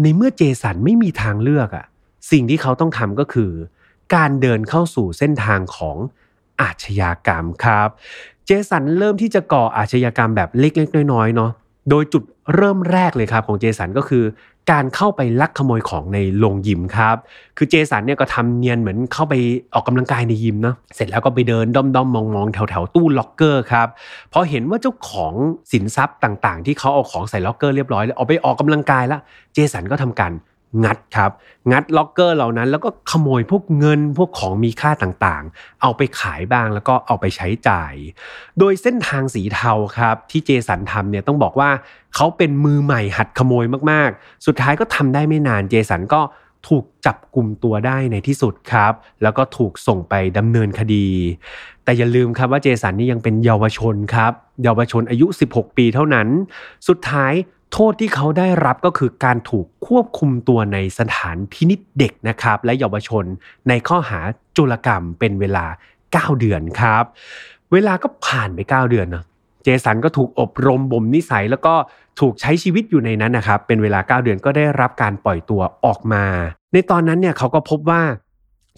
[0.02, 1.86] ในเมื่อเจสันไม่มีทางเลือกอะ
[2.32, 3.52] สิ่งที่เขาต้องทำก็คือ
[4.16, 5.98] การเดินเข้าสู่เส้นทางของ
[6.62, 7.90] อาชญากรรมครับ
[8.46, 11.52] เจสันเริ่มที่จะก่ออาชญากรรมแบบเล็กๆน้อยๆเนาะ
[11.90, 12.24] โดยจุด
[12.56, 14.24] เริ่มแรกเลยครับของเจสันก็คือ
[14.72, 17.18] การเข้าไปลักขโมยของในโรงยิมครับ
[17.58, 19.34] คือเจสันเนี่ยก็ทำเนียนเหมือนเข้าไป
[19.74, 23.88] ออกกำลังกายในยิมเนาะ เสร็จแล้วก็ไปเดินด้อมๆมองๆแถวๆตู้ล็อกเกอร์ครับ
[24.34, 25.34] พอเห็นว่าเจ้าของ
[25.72, 29.20] สินทรัพย์ต่างๆ ที่เขาเอาของใส่ล็อกเกอร์เรียบร้อยแล้วเอาไปออกกำลังกายแล้ว
[29.54, 30.32] เจสันก็ทำการ
[30.84, 31.32] งัดครับ
[31.72, 37.94] งัดล็อกเกอร์เหล่านั้น แล้วก็ขโมยพวกเงินพวกของมีค่าต่างๆ เอาไปขายบ้างแล้วก็เอาไปใช้จ่าย
[38.60, 41.70] โดยเส้นทางสีเทาครับที่เจสันทำเนี่ยต้องบอกว่า
[42.16, 46.22] เขาเป็นมือใหม่หัดขโมยมากๆ สุดท้ายก็ทำได้ไม่นานเจสันก็
[46.68, 51.08] ถูกจับกลุ่มตัวได้ในที่สุดครับ แล้วก็ถูกส่งไปดำเนินคดี
[51.84, 56.28] แต่อย่าลืมครับว่าเจสันนี่ยังเป็นเยาวชนครับ เยาวชนอายุ 16 ปีเท่านั้น
[56.88, 57.34] สุดท้าย
[57.72, 63.26] โทษที่เขาได้รับก็คือการถูกควบคุมตัวในสถานพินิจเด็กนะครับ และเยาวชน
[63.70, 64.20] ในข้อหา
[64.58, 65.66] จุลกรรมเป็นเวลา
[66.02, 67.04] 9 เดือนครับ
[67.72, 69.24] เวลาก็ผ่านไป 9 เดือนนะ
[69.64, 71.74] เจสันก็ถูกอบรมบ่มนิสัยแล้วก็
[72.20, 76.24] ถูกใช้ชีวิตอยู่ในนั้นนะครับ เป็นเวลา 9 เดือนก็ได้รับการปล่อยตัวออกมา
[76.74, 78.02] ในตอนนั้นเนี่ยเขาก็พบว่า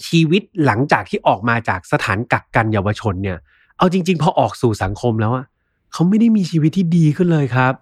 [0.08, 3.38] ชีวิตหลังจากที่ออกมาจากสถานกักกันเยาวชนเนี่ย
[3.78, 5.46] เอาจริง ๆ พอออกสู่สังคมแล้วอะ
[5.94, 7.74] เขาไม่ได้มีชีวิตที่ดีขึ้นเลยครับ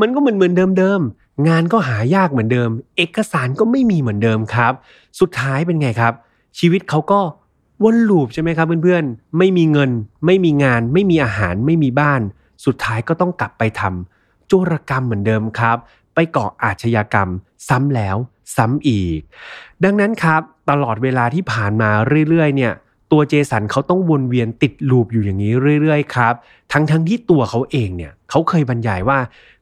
[0.00, 4.72] มันก็เหมือนเหมือนเดิมๆงานก็หายากเหมือนเดิม เอกสารก็ไม่มีเหมือนเดิมครับ
[5.20, 6.12] สุดท้ายเป็นไงครับ
[6.58, 7.20] ชีวิตเขาก็
[7.82, 9.90] วนลูปใช่ไหมครับเพื่อนๆ ไม่มีเงิน
[10.26, 12.20] ไม่มีงาน ไม่มีอาหาร ไม่มีบ้าน
[12.64, 15.76] สุดท้ายก็ต้องกลับไปทำโจรกรรมเหมือนเดิมครับ
[16.14, 17.28] ไปก่ออาชญากรรม
[17.68, 18.16] ซ้ำแล้ว
[18.56, 19.20] ซ้ำอีก
[19.84, 21.90] ดังนั้นครับตลอดเวลาที่ผ่านมา
[22.28, 22.72] เรื่อยๆ เนี่ย
[23.12, 26.34] ตัวเจสันเขาต้องวนเวียนติดลูปอยู่อย่างนี้เรื่อยๆ ครับ
[26.72, 29.18] ทั้งๆทที่ตัวเขาเองเนี่ยเขาเคยบรรยายว่า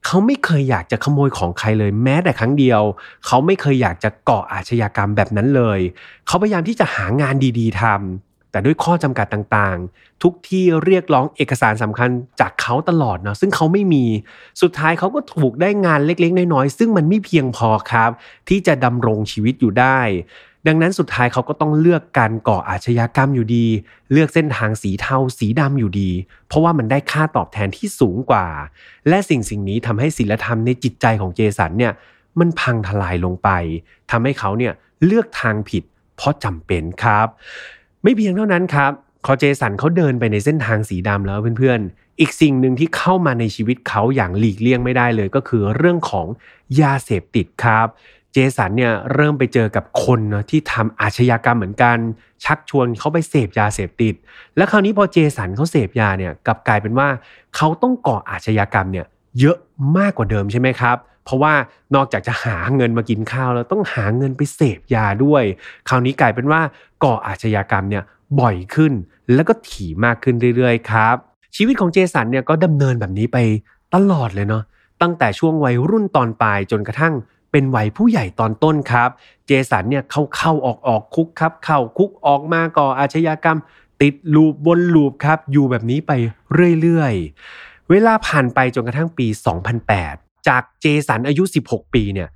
[0.06, 2.82] เขาไม่เคยอยากจะขโมยของใครเลยแม้แต่ครั้งเดียว
[3.26, 5.80] เขาไม่เคยอยากจะก่ออาชญากรรมแบบนั้นเลย
[6.26, 12.08] เขาพยายามที่จะหางานดีๆทำแต่ด้วยข้อจำกัดต่างๆ ทุกที่เรียกร้องเอกสารสำคัญ
[12.40, 14.04] จากเขาตลอดเนาะซึ่งเขาไม่มี
[14.62, 18.10] สุดท้ายเขาก็ถูกได้งานเล็กๆ น้อยๆ ซึ่งมันไม่เพียงพอครับ
[18.48, 20.00] ที่จะดำรงชีวิตอยู่ได้
[20.66, 23.66] ดังนั้นสุดท้ายเขาก็ต้องเลือกการก่ออาชญากรรมอยู่ดี
[24.12, 26.10] เลือกเส้นทางสีเทาสีดำอยู่ดี
[26.48, 28.46] เพราะว่ามันได้ค่าตอบแทนที่สูงกว่า
[29.08, 31.92] และสิ่งสิ่งนี้ทำให้ศีลธรรมในจิตใจของเจสันเนี่ย
[32.38, 33.48] มันพังทลายลงไป
[34.10, 34.72] ทำให้เขาเนี่ย
[35.04, 35.82] เลือกทางผิด
[36.16, 37.26] เพราะจำเป็นครับ
[38.02, 38.92] ไม่เพียงเท่านั้นครับ
[39.26, 46.26] คอเจสันเขาเดินไปในเส้นทางสีดำแล้วเพื่อนๆ อีกสิ่งหนึ่งที่เข้ามาในชีวิตเขาอย่างหลีกเลี่ยงไม่ได้เลยก็คือเรื่องของ
[46.80, 47.86] ยาเสพติดครับ
[48.34, 51.96] เจสันเนี่ยเริ่มไปเจอกับคนเนาะที่ทำอาชญากรรมเหมือนกัน
[52.44, 54.14] ชักชวนเขาไปเสพยาเสพติด
[54.56, 57.08] และคราวนี้พอเจสันเขาเสพยาเนี่ยกลับกลายเป็นว่า
[57.56, 59.06] เขาต้องก่ออาชญากรรมเนี่ย
[59.40, 59.56] เยอะ
[59.98, 61.54] มากกว่าเดิมใช่ไหมครับ เพราะว่า
[61.94, 65.42] นอกจากจะหาเงินมากินข้าวแล้วต้องหาเงินไปเสพยาด้วย
[65.88, 66.60] คราวนี้กลายเป็นว่า
[67.04, 68.02] ก่ออาชญากรรมเนี่ย
[68.40, 68.92] บ่อยขึ้น
[69.34, 71.16] แล้วก็ถี่มากขึ้นเรื่อยๆครับ
[71.56, 73.38] ชีวิตของเจสันเนี่ยก็ดำเนินแบบนี้ไป
[73.94, 74.62] ตลอดเลยเนาะ
[75.02, 77.14] ตั้งแต่ช่วงวัยรุ่นตอนปลายจนกระทั่ง
[77.54, 79.10] เป็นวัยผู้ใหญ่ตอนต้นครับ
[79.46, 83.58] เจสันเนี่ยเข้าเข้าออกออกคุกครับ เข้าคุกออกมาก่ออาชญากรรม
[84.02, 86.12] ติดลูปบนลูปครับ อยู่แบบนี้ไป
[86.80, 89.26] เรื่อยๆ เวลาผ่านไปจนกระทั่งปี
[89.88, 92.28] 2008 จากเจสันอายุ 16 ปีเนี่ย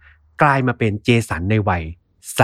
[0.43, 1.83] กลายมาเป็นเจสันในวัย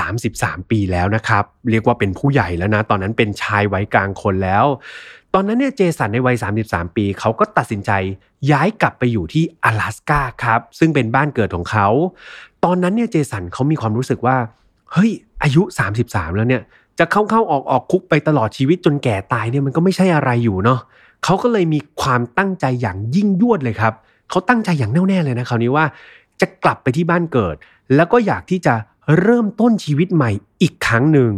[0.05, 4.65] 33 ปีแล้วนะครับ เรียกว่าเป็นผู้ใหญ่แล้วนะ ตอนนั้นเป็นชายวัยกลางคนแล้ว
[5.35, 7.91] ตอนนั้นเนี่ยเจสันในวัย 33 ปี เขาก็ตัดสินใจ
[8.51, 11.89] ย้ายกลับไปอยู่ที่阿拉สกาครับ ซึ่งเป็นบ้านเกิดของเขา
[12.65, 14.37] ตอนนั้นเนี่ยเจสันเขามีความรู้สึกว่า
[14.93, 15.11] เฮ้ย
[15.43, 15.63] อายุ
[16.01, 16.63] 33 แล้วเนี่ย
[16.99, 20.81] จะเข้าเข้าออกออกคุกไปตลอดชีวิตจนแก่ตายเนี่ยมันก็ไม่ใช่อะไรอยู่เนาะ
[21.25, 23.93] เขาก็เลยมีความตั้งใจอย่างยิ่งยวดเลยครับ
[24.31, 25.85] เขาตั้งใจอย่างแน่วแน่เลยนะคราวนี้ว่า
[26.41, 27.57] จะกลับไปที่บ้านเกิด
[27.95, 28.75] แล้วก็อยากที่จะ
[29.21, 30.31] เริ่มต้นชีวิตใหม่
[30.63, 31.33] อีกครั้งหนึ่ง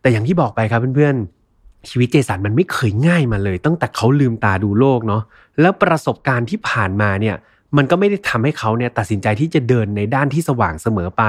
[0.00, 5.22] แต่อย่างที่บอกไปครับเพื่อนๆ ชีวิตเจสันมันไม่เคยง่ายมาเลย ตั้งแต่เขาลืมตาดูโลกเนาะ
[5.60, 7.36] แล้วประสบการณ์ที่ผ่านมาเนี่ย
[7.76, 11.24] มันก็ไม่ได้ทำให้เขาเนี่ยตัดสินใจที่จะเดินในด้านที่สว่างเสมอไป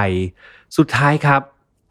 [0.77, 1.41] สุดท้ายครับ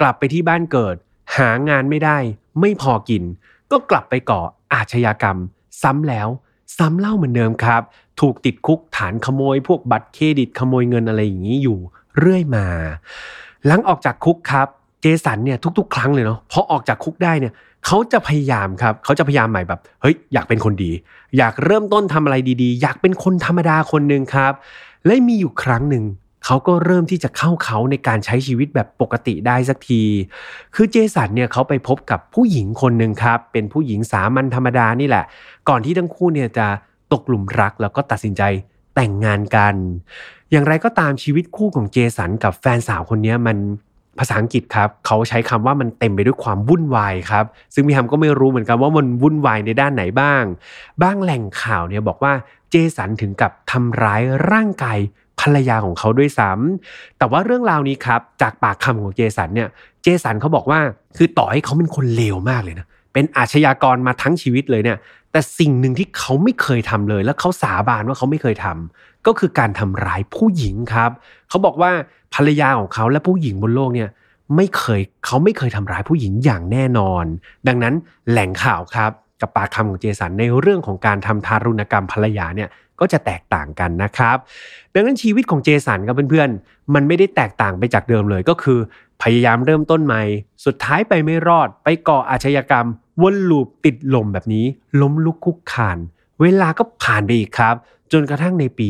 [0.00, 0.96] กลับไปที่บ้านเกิด
[1.36, 2.18] หางานไม่ได้
[2.60, 3.22] ไม่พอกิน
[3.70, 4.40] ก็กลับไปก่อ
[4.74, 5.36] อาชญากรรม
[5.82, 6.28] ซ้ำแล้ว
[6.78, 7.82] ซ้ำเล่าเหมือนเดิมครับ
[8.20, 11.78] ถูกติดคุกฐานขโมย พวกบัตรเครดิตขโมยเงินอะไรอย่างนี้อยู่
[12.18, 12.66] เรื่อยมา
[13.66, 14.68] หลังออกจากคุกครับ
[15.00, 17.52] เจสันเนี่ยทุกๆ ครั้งเลยเนาะพอออกจากคุกได้เนี่ย
[17.86, 20.90] เขาจะพยายามครับเขาจะพยายามใหม่แบบเฮ้ยอยากเป็นคนดี
[21.38, 24.52] อยากเริ่มต้นทำอะไรดีๆ อยากเป็นคนธรรมดาคนหนึ่งครับ
[25.06, 26.04] และมีอยู่ครั้งหนึ่ง
[26.44, 30.02] เขาก็เริ่มที่จะเข้าเขาในการใช้ชีวิตแบบปกติได้สักที
[30.74, 35.24] คือเจสันเนี่ยเขาไปพบกับผู้หญิงคนหนึ่งครับ เป็นผู้หญิงสามัญธรรมดานี่แหละ
[35.68, 36.66] ก่อนที่ทั้งคู่เนี่ยจะ
[37.12, 38.42] ตกหลุมรักแล้วก็ตัดสินใจ
[38.94, 39.74] แต่งงานกัน
[40.50, 43.56] อย่างไรก็ตามชีวิตคู่ของเจสันกับแฟนสาวคนนี้มัน
[44.18, 50.44] ภาษาอังกฤษครับเขาใช้คำว่ามันเต็มไปด้วยความวุ่นวายครับซึ่งพี่ฮัมก็ไม่รู้เหมือนกันว่ามันวุ่นวายในด้านไหนบ้าง
[51.02, 52.32] บ้างแหล่งข่าวเนี่ยบอกว่า
[52.70, 54.22] เจสันถึงกับทำร้าย
[54.52, 54.98] ร่างกาย
[55.40, 59.68] ภรรยาของเขาด้วยซ้ำแต่ว่าเรื่องราวนี้ครับจากปากคำของเจสันเนี่ย
[60.02, 60.80] เจสันเขาบอกว่า
[61.16, 64.98] คือต่อให้เขาเป็นคนเลวมากเลยนะเป็นอาชญากรมาทั้งชีวิตเลยเนี่ย
[65.32, 71.10] แต่สิ่งหนึ่งที่เขาไม่เคยทำเลย และเขาสาบานว่าเขาไม่เคยทำ ก็คือการทำร้ายผู้หญิงครับ
[71.48, 71.90] เขาบอกว่า
[72.34, 74.08] ภรรยาของเขาและผู้หญิงบนโลกเนี่ย
[74.56, 77.24] ไม่เคยเขาไม่เคยทำร้ายผู้หญิงอย่างแน่นอน
[77.68, 77.94] ดังนั้น
[78.30, 79.10] แหล่งข่าวครับ
[79.40, 82.68] กับปากคำของเจสันในเรื่องของการทำทารุณกรรมภรรยาเนี่ย
[83.00, 84.36] ก็จะแตกต่างกันนะครับ
[84.94, 88.78] ดังนั้นชีวิตของเจสันกับเพื่อนๆ มันไม่ได้แตกต่างไปจากเดิมเลยก็คือ
[89.22, 90.22] พยายามเริ่มต้นใหม่
[90.64, 92.86] สุดท้ายไปไม่รอด ไปก่ออาชญากรรม
[93.22, 94.66] วนลูปติดลมแบบนี้
[95.00, 95.98] ล้มลุกคุกคาน
[96.42, 97.74] เวลาก็ผ่านไปอีกครับ
[98.14, 98.88] จนกระทั่งในปี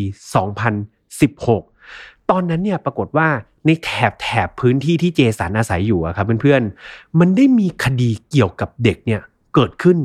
[1.15, 3.29] 2016 ตอนนั้นเนี่ยปรากฏว่า
[3.67, 9.21] ในแถบแถบพื้นที่ที่เจสันอาศัยอยู่ครับเพื่อนๆ มันได้มีคดีเกี่ยวกับเด็กเนี่ย
[9.55, 9.99] เกิดขึ้น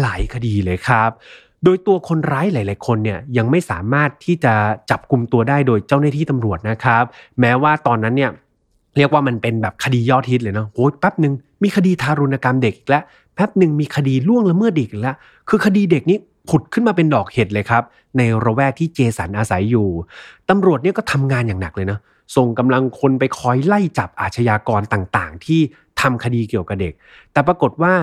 [0.00, 1.10] หลายคดีเลยครับ
[1.64, 4.54] โดยตัวคนร้ายหลาย ๆ คนเนี่ยยังไม่สามารถที่จะ
[4.90, 7.04] จับกลุ่มตัวได้โดยเจ้าหน้าที่ตำรวจนะครับ
[7.40, 8.30] แม้ว่าตอนนั้นเนี่ย
[8.96, 13.02] เรียกว่ามันเป็นแบบคดียอดฮิตเลยเนาะโอ้ยแป๊บหนึ่งมีคดีทารุณกรรมเด็กอีกแล้ว
[13.34, 15.16] แป๊บหนึ่งมีคดีล่วงละเมิดเด็กอีกแล้ว
[15.48, 17.82] คือคดีเด็กนี้ ผุดขึ้นมาเป็นดอกเห็ดเลยครับ
[18.16, 19.88] ในระแวกที่เจสันอาศัยอยู่
[20.48, 21.98] ตำรวจเนี่ยก็ทำงานอย่างหนักเลยนะ
[22.36, 25.60] ส่งกำลังคนไปคอยไล่จับอาชญากรต่างๆ ที่
[26.00, 26.92] ทำคดีเกี่ยวกับเด็ก
[27.32, 27.94] แต่ปรากฏว่า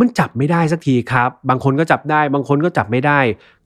[0.00, 3.18] มันจับไม่ได้สักทีครับ บางคนก็จับได้ บางคนก็จับไม่ได้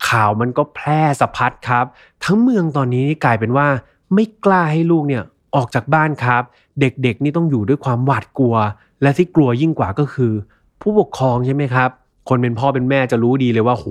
[0.09, 1.85] ข่าวมันก็แพร่สะพัดครับ
[2.25, 3.67] ทั้งเมืองตอนนี้กลายเป็นว่า
[4.15, 5.23] ไม่กล้าให้ลูกเนี่ย
[5.55, 6.43] ออกจากบ้านครับ
[6.81, 8.57] เด็กๆนี่ต้องอยู่ด้วยความหวาดกลัว
[9.03, 10.33] และที่กลัวยิ่งกว่าก็คือ
[10.81, 11.91] ผู้ปกครองใช่ไหมครับ
[12.29, 13.87] คนเป็นพ่อเป็นแม่จะรู้ดีเลยว่าโห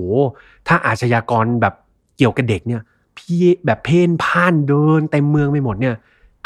[0.68, 1.74] ถ้าอาชญากรแบบ
[2.16, 2.82] เกี่ยวกับเด็กเนี่ย
[3.16, 5.94] พี่แบบเพ่นพ่านเดินเต็มเมืองไปหมดเนี่ย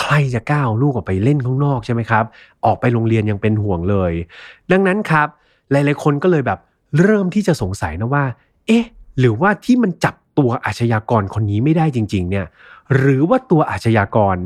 [0.01, 2.25] ใครจะก้าเอาลูกออกไปเล่นข้างนอกใช่ไหมครับ
[2.65, 4.13] ออกไปโรงเรียนยังเป็นห่วงเลย
[4.73, 5.29] ดังนั้นครับ
[5.71, 6.59] หลายๆคนก็เลยแบบ
[7.01, 8.25] เริ่มที่จะสงสัยนะว่า
[8.67, 8.85] เอ๊ะ
[9.19, 12.47] หรือว่าที่มันจับตัวอาชญากรคนนี้ไม่ได้จริง ๆ เนี่ย
[12.97, 14.37] หรือว่าตัวอาชญากร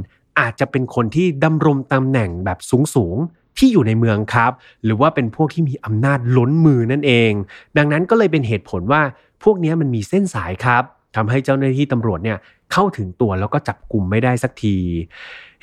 [0.40, 2.58] อาจจะเป็นคนที่ดำรงตำแหน่งแบบ
[2.94, 4.52] สูง ๆ ที่อยู่ในเมืองครับ
[4.84, 7.32] หรือว่าเป็นพวกที่มีอำนาจล้นมือนั่นเอง
[7.76, 9.02] ดังนั้นก็เลยเป็นเหตุผลว่า
[9.42, 10.82] พวกนี้มันมีเส้นสายครับ
[11.16, 12.38] ทำให้เจ้าหน้าที่ตำรวจเนี่ย
[12.72, 14.76] เข้าถึงตัวแล้วก็จับกลุ่มไม่ได้สักที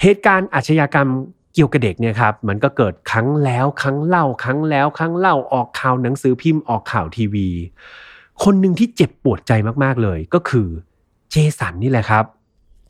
[0.02, 1.08] เหตุการณ์อาชญากรรม
[1.54, 7.48] เกี่ยวกับเด็กเนี่ยครับมันก็เกิดครั้งแล้วครั้งเล่า ครั้งแล้วครั้งเล่าออกข่าวหนังสือพิมพ์ออกข่าวทีวี
[8.44, 9.52] คนหนึ่งที่เจ็บปวดใจ
[9.84, 10.68] มากๆเลยก็คือ
[11.32, 12.26] เจสันนี่แหละครับ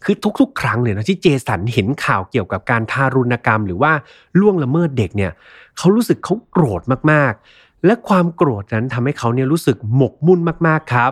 [0.04, 3.92] คือทุกๆ ครั้งเลยนะที่เจสันเห็นข่าวเกี่ยวกับการทารุณกรรม หรือว่า
[4.39, 5.32] ล่วงละเมิดเด็กเนี่ย
[5.78, 11.12] เขารู้สึกเขาโกรธมากๆ และความโกรธนั้นทำให้เขาเนี่ยรู้สึกหมกมุ่นมากๆครับ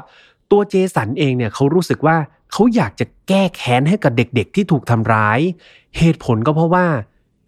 [0.52, 2.18] ตัวเจสันเองเนี่ยเขารู้สึกว่า
[2.52, 5.40] เขาอยากจะแก้แค้นให้กับเด็กๆ ที่ถูกทำร้าย
[5.98, 6.86] เหตุผลก็เพราะว่า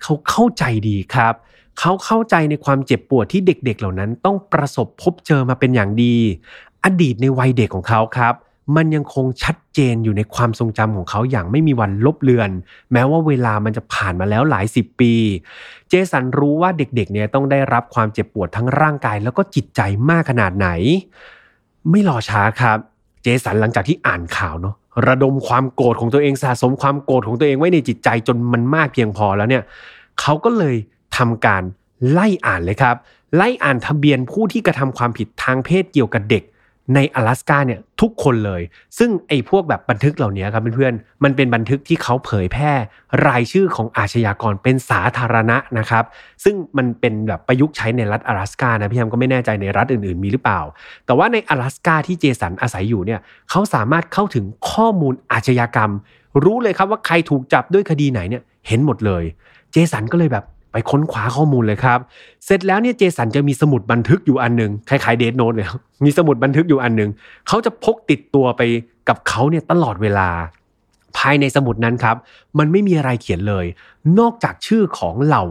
[0.03, 1.33] เขาเข้าใจดีครับ
[1.79, 6.15] เขาเข้าใจในความเจ็บปวดที่เด็กๆ เหล่านั้นต้องประสบพบเจอมาเป็นอย่างดี
[6.83, 8.33] อดีตในวัยเด็กของเขาครับ
[8.75, 12.49] มันยังคงชัดเจนอยู่ในความทรงจำของเขาอย่างไม่มีวันลบเลือน
[12.91, 15.13] แม้ว่าเวลามันจะผ่านมาแล้วหลายสิบปี
[15.89, 20.69] เจสันรู้ว่าเด็กๆเนี่ยต้องได้รับความเจ็บปวดทั้งร่างกายแล้วก็จิตใจมากขนาดไหน
[21.89, 22.77] ไม่รอช้าครับ
[23.23, 24.75] เจสันหลังจากที่อ่านข่าวเนาะ
[25.07, 29.63] ระดมความโกรธของตัวเองสะสมความโกรธของตัวเองไว้ในจิตใจจนมันมากเพียงพอแล้วเนี่ย
[30.19, 30.75] เขาก็เลย
[31.17, 31.63] ทำการ
[32.11, 32.95] ไล่อ่านเลยครับ
[33.35, 36.43] ไล่อ่านทะเบียนผู้ที่กระทำความผิดทางเพศเกี่ยวกับเด็ก
[36.94, 38.62] ใน阿拉สกาเนี่ยทุกคนเลย
[38.98, 42.72] ซึ่งไอ้พวกแบบบันทึกเหล่านี้ครับเพื่อนๆมันเป็นบันทึกที่เขาเผยแพร่
[43.26, 46.04] รายชื่อของอาชญากรเป็นสาธารณะนะครับ
[46.44, 50.60] ซึ่งมันเป็นแบบประยุกต์ใช้ในรัฐ阿拉สกานะพี่แฮมก็ไม่แน่ใจในรัฐอื่นๆมีหรือเปล่า
[51.06, 55.90] แต่ว่าใน阿拉สกาที่เจสันอาศัยอยู่เนี่ยเขาสามารถเข้าถึงข้อมูลอาชญากรรม
[56.44, 59.24] รู้เลยครับว่าใครถูกจับด้วยคดีไหนเนี่ยเห็นหมดเลย
[59.72, 61.99] เจสันก็เลยแบบ ไปค้นคว้าข้อมูลเลยครับ
[62.45, 65.67] เสร็จแล้วเนี่ยเจสันจะมีสมุดบันทึกอยู่อันหนึ่งคล้ายๆเดทโน้ตเลย
[66.05, 67.09] มีสมุดบันทึกอยู่อันหนึ่ง
[67.47, 68.61] เขาจะพกติดตัวไป
[69.09, 70.29] กับเขาเนี่ยตลอดเวลา
[71.17, 72.15] ภายในสมุดนั้นครับ
[72.59, 73.65] มันไม่มีอะไรเขียนเลย
[74.19, 75.43] นอกจากชื่อของเหล่า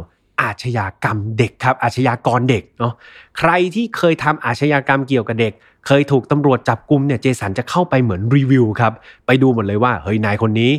[0.42, 2.92] อาชญากรรมเด็กครับ อาชญากรเด็กเนาะ
[3.38, 5.52] ใครที่เคยทำอาชญากรรมเกี่ยวกับเด็ก
[5.86, 8.92] เคยถูกตำรวจจับกลุมเนี่ยเจสันจะเข้าไปเหมือนรีวิวครับ
[9.26, 10.72] ไปดูหมดเลยว่าเฮ้ยนายคนนี้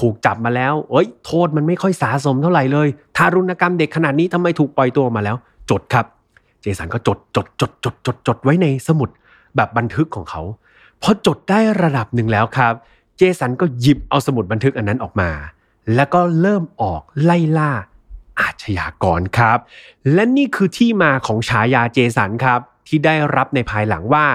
[0.00, 5.36] ถูกจับมาแล้วเอ้ยโทษมันไม่ค่อยสาสมเท่าไหร่เลยทารุณกรรมเด็กขนาดนี้ทำไมถูกปล่อยตัวมาแล้ว
[5.70, 6.06] จดครับ
[6.60, 9.08] เจสันก็จดจดจดจดจดจดไว้ในสมุด
[9.56, 10.42] แบบบันทึกของเขา
[11.02, 12.74] พอจดได้ระดับหนึ่งแล้วครับ
[13.16, 15.30] เจสันก็หยิบเอาสมุดบันทึกอันนั้นออกมา
[15.94, 17.70] แล้วก็เริ่มออกไล่ล่า
[18.40, 19.58] อาชญากรครับ
[20.12, 24.26] และนี่คือที่มาของฉายาเจสันครับ ที่ได้รับในภายหลังว่า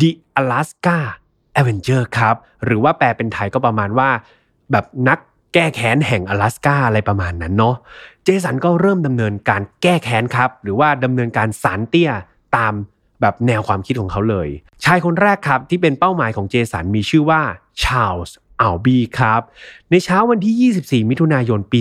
[0.00, 0.10] The
[0.40, 0.98] Alaska
[1.60, 4.10] Avenger ครับ หรือว่าแปลเป็นไทยก็ประมาณว่า
[4.72, 5.18] แบบนัก
[5.54, 7.74] แก้แค้นแห่ง阿拉สกาอะไรประมาณนั้นเนาะ
[8.24, 12.10] เจสันก็เริ่มดำเนินการแก้แค้นครับ หรือว่าดำเนินการสารเตี้ย
[12.56, 12.72] ตาม
[13.20, 14.48] แบบแนวความคิดของเขาเลย
[14.84, 17.40] ชายคนแรกครับที่เป็นเป้าหมายของเจสันมีชื่อว่า
[17.82, 19.42] ชาลส์อัลบีครับ
[19.90, 21.80] ในเช้าวันที่ 24 มิถุนายนปี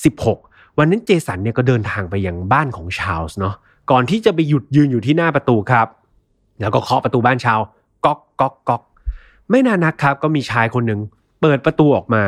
[0.00, 3.54] 2016 วันนั้นเจสันเนี่ยก็เดินทางไปยังบ้านของชาลส์เนาะ
[3.90, 5.86] ก่อนที่จะไปหยุดยืนอยู่ที่หน้าประตูครับ
[6.60, 7.60] แล้วก็เคาะประตูบ้านชาว
[8.04, 8.82] ก๊อกก๊อกก๊อก
[9.50, 11.00] ไม่นานนักครับ ก็มีชายคนหนึ่ง
[11.40, 12.24] เปิดประตูออกมา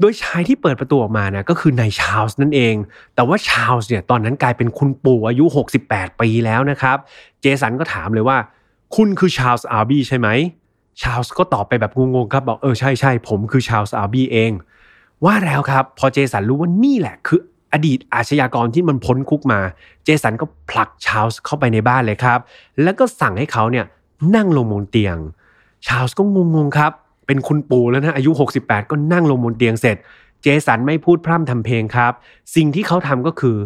[0.00, 2.74] โดยชายที่เปิดประตูออกมานะก็คือนายชาลส์นั่นเอง
[3.14, 5.44] แต่ว่าชาลส์เนี่ยตอนนั้นกลายเป็นคุณปู่อายุ
[5.82, 6.96] 68 ปีแล้วนะครับ
[7.40, 8.38] เจสันก็ถามเลยว่า
[8.96, 10.28] คุณคือชาลส์อาร์บี้ใช่ไหม
[11.02, 14.52] ชาลส์ก็ตอบไปแบบงงๆครับบอกเออใช่ใช่ผมคือชาลส์อาร์บี้เอง
[15.24, 17.40] ว่าแล้วครับ พอเจสันรู้ว่านี่แหละคือ
[17.72, 19.60] อดีตอาชญากรที่มันพ้นคุกมา
[20.04, 22.38] เจสันก็ผลักชาลส์เข้าไปในบ้านเลยครับ
[22.82, 23.86] แล้วก็สั่งให้เขาเนี่ย
[24.36, 25.16] นั่งลงบนเตียง
[25.86, 26.22] ชาลส์ก็
[26.54, 26.92] งงๆครับ
[27.30, 29.96] เป็นคุณปู่แล้วนะอายุ 68 ก็นั่งลงบนเตียงเสร็จ
[30.42, 32.12] เจสันไม่พูดพร่ำทำเพลงครับ
[32.56, 33.56] สิ่งที่เขาทำก็คือ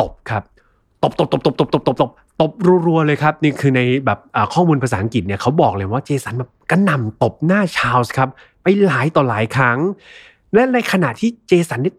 [0.00, 0.42] ตบครับ
[1.02, 2.50] ตบตบตบตบตบตบตบตบตบ
[2.86, 4.18] รัวๆเลยครับ นี่คือในแบบ
[4.54, 8.28] ข้อมูลภาษาอังกฤษเนี่ยเขาบอกเลยว่าเจสันแบบกระหน่ำตบหน้าชาลส์ครับ
[8.62, 9.78] ไปหลายต่อหลายครั้ง
[10.54, 11.94] และในขณะที่เจสันนี่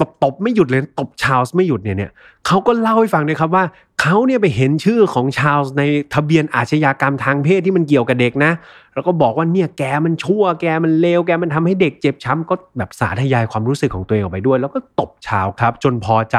[0.00, 2.10] ตบตบไม่หยุดเลยตบชาลส์ไม่หยุดเนี่ยเนี่ย
[2.46, 3.64] เขาก็เล่าให้ฟังเลยครับว่า
[4.00, 5.82] เขาเนี่ยไปเห็นชื่อของชาลส์ใน
[6.14, 8.52] ทะเบียนอาชญากรรมทางเพศที่มันเกี่ยวกับเด็กนะ
[8.94, 16.38] แล้วก็บอกว่าเนี่ยแกมันชั่วแกมันเลวแกมันทำให้เด็กเจ็บช้ำก็แบบสาธยายความรู้สึกของตัวเองออกไปด้วย แล้วก็ตบชาวครับ จนพอใจ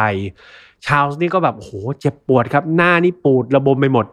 [0.86, 4.06] ชาลส์นี่ก็แบบโหเจ็บปวดครับ หน้านี่ปูดระบมไปหมด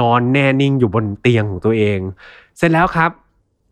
[0.00, 1.98] นอนแน่นิ่งอยู่บนเตียงของตัวเอง
[2.56, 3.10] เสร็จแล้วครับ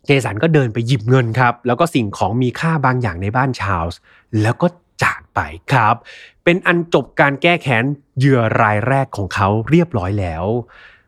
[0.07, 3.99] เจสันก็เดินไปหยิบเงินครับ แล้วก็สิ่งของมีค่าบางอย่างในบ้านชาลส์
[4.43, 4.67] แล้วก็
[5.03, 5.41] จากไป
[5.73, 5.97] ครับ
[6.45, 7.85] เป็นอันจบการแก้แค้น
[8.19, 10.45] เหยื่อรายแรกของเขาเรียบร้อยแล้ว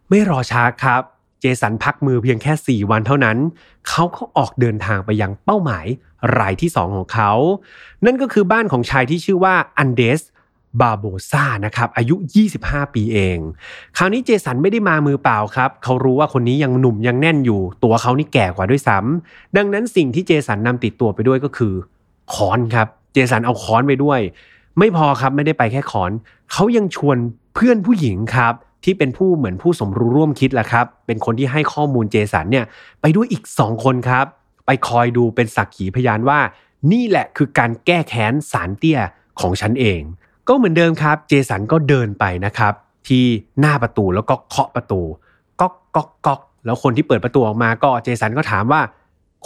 [0.09, 1.03] ไม่รอช้าครับ
[1.41, 3.37] เจสันพักมือเพียงแค่ 4 วันเท่านั้น
[3.89, 5.87] เขาก็ออกเดินทางไปยังเป้าหมาย
[6.39, 7.33] รายที่ 2 ของเขา
[8.05, 10.21] นั่นก็คือบ้านของชายที่ชื่อว่าอันเดส
[10.81, 12.17] บาโบซานะครับอายุ
[12.55, 13.39] 25 ปีเอง
[13.97, 21.75] คราวนี้เจสันไม่ได้มามือเปล่าครับ เขารู้ว่าคนนี้ยังหนุ่มยังแน่นอยู่ ตัวเขานี่แก่กว่าด้วยซ้ำดังนั้นสิ่งที่เจสันนำติดตัวไปด้วยก็คือ
[22.35, 24.21] ค้อนครับ เจสันเอาค้อนไปด้วย
[24.79, 26.11] ไม่พอครับไม่ได้ไปแค่ค้อน
[26.53, 27.17] เขายังชวน
[27.55, 32.65] เพื่อนผู้หญิงครับ ที่เป็นผู้เหมือนผู้สมรู้ร่วมคิดแหละครับ เป็นคนที่ให้ข้อมูลเจสันเนี่ย
[33.01, 34.27] ไปด้วยอีก 2 คนครับ
[34.67, 36.39] ไปคอยดูเป็นสักขีพยานว่า
[36.93, 39.01] นี่แหละคือการแก้แค้นสารเตี้ย
[39.41, 40.01] ของฉันเอง
[40.49, 42.73] ก็เหเหมือนเดิมครับ เจสันก็เดินไปนะครับ
[43.09, 43.25] ที่
[43.61, 45.01] หน้าประตูแล้วก็เคาะประตู
[45.61, 48.81] ก๊อกก๊อกก๊อกแล้วคนที่เปิดประตูออกมาก็เจสันก็ถามว่า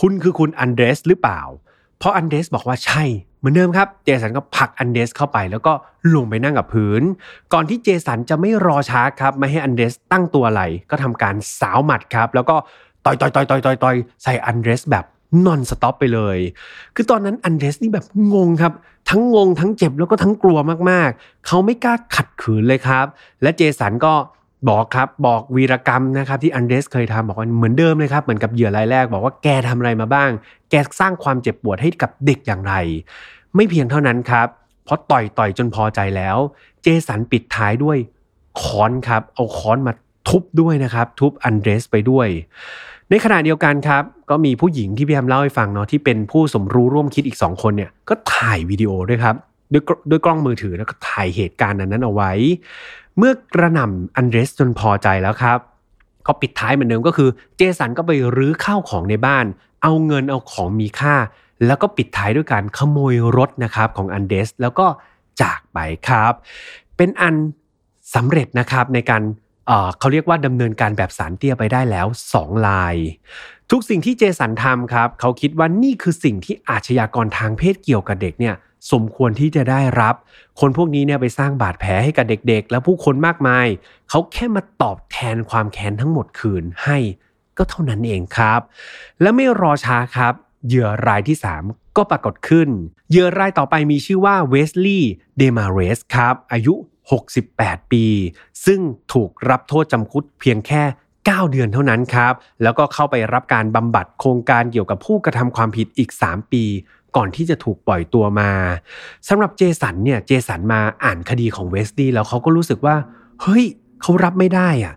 [0.01, 1.40] คุณคือคุณอันเดรสหรือเปล่า
[1.99, 3.05] เพราะอันเดรสบอกว่าใช่
[3.44, 5.72] มือนเดิมครับ เจสันก็ผลักอันเดรสเข้าไป แล้วก็
[6.14, 7.02] ลงไปนั่งกับพื้น
[7.52, 12.57] ก่อนที่เจสันจะไม่รอช้าครับ ไม่ให้อันเดรสตั้งตัวไหว ก็ทำการสาวหมัดครับ แล้วก็
[13.04, 15.04] ต่อยต่อยต่อยต่อยต่อยต่อยใส่อันเดรสแบบ
[15.44, 16.38] non-stop ไปเลย
[16.94, 18.72] คือตอนนั้นอันเดรสนี่แบบงงครับ
[19.11, 20.59] ทั้งงงทั้งเจ็บแล้วก็ทั้งกลัว
[20.90, 23.07] มากๆ เขาไม่กล้าขัดขืนเลยครับ
[23.42, 24.14] และเจสันก็
[24.68, 30.31] บอกครับบอกวีรกรรมนะครับที่อันเดรสเคยทำบอกว่าเหมือนเดิมเลยครับเหมือนกับเหยื่อรายแรก บอกว่าแกทำอะไรมาบ้าง
[30.70, 32.74] แกสร้างความเจ็บปวดให้กับเด็กอย่างไร
[33.55, 34.48] ไม่เพียงเท่านั้นครับ
[34.85, 36.37] เพราะต่อยต่อยจนพอใจแล้ว
[36.83, 37.98] เจสันปิดท้ายด้วย
[38.61, 39.92] ค้อนครับ เอาค้อนมา
[40.29, 42.29] ทุบด้วยนะครับ ทุบอันเดรสไปด้วย
[43.11, 49.37] ในขณะเดียวกันครับ ก็มีผู้หญิงที่พี่แอมเล่าให้ฟังเนาะที่เป็นผู้สมรู้ร่วมคิดอีก 2 คนเนี่ยก็ถ่ายวิดีโอด้วยครับ
[49.72, 52.33] ด้วยด้วยกล้องมือถือแล้วก็ถ่ายเหตุการณ์นั้นเอาไว้
[53.18, 55.59] เมื่อกระหน่ำอันเดรสจนพอใจแล้วครับ
[56.27, 59.44] ก็ปิดท้ายเหมือนเดิมก็คือ เจสันก็ไปรื้อข้าวของในบ้าน
[59.83, 61.14] เอาเงินเอาของมีค่า
[61.66, 64.87] แล้วก็ปิดท้ายด้วยการขโมยรถนะครับของอันเดสแล้วก็
[65.40, 66.33] จากไปครับ
[66.96, 67.35] เป็นอัน
[68.14, 69.22] สำเร็จนะครับในการ
[69.66, 72.96] เอ่อเขาเรียกว่าดำเนินการแบบสารเตี้ยไปได้แล้ว 2 ลาย
[73.70, 78.55] ทุกสิ่งที่เจสันทำครับ เขาคิดว่านี่คือสิ่งที่อาชญากรทางเพศเกี่ยวกับเด็กเนี่ย
[78.92, 80.14] สมควรที่จะได้รับ
[80.61, 83.66] คนพวกนี้เนี่ยไปสร้างบาดแผลให้กับเด็กๆ และผู้คนมากมาย
[84.11, 86.99] เขาแค่มาตอบแทนความแค้นทั้งหมดคืนให้
[87.59, 88.61] ก็เท่านั้นเองครับ
[89.20, 90.35] และไม่รอช้าครับ
[90.66, 92.68] เหยื่อรายที่ 3 ก็ปรากฏขึ้น
[93.11, 96.75] เหยื่อรายต่อไปมีชื่อว่าเวสลีย์เดมาเรสครับ อายุ
[97.33, 98.05] 68 ปี
[98.66, 98.81] ซึ่ง
[99.12, 100.83] ถูกรับโทษจำคุกเพียงแค่
[101.18, 106.64] 9 เดือนเท่านั้นครับ แล้วก็เข้าไปรับการบำบัดโครงการเกี่ยวกับผู้กระทำความผิดอีก 3 ปี
[107.16, 108.50] ก่อนที่จะถูกปล่อยตัวมา
[109.29, 112.96] สำหรับเจสันเนี่ยเจสันมาอ่านคดีของเวสลีย์แล้วเขาก็รู้สึกว่า
[113.42, 113.64] เฮ้ย
[114.03, 114.94] เขารับไม่ได้อะ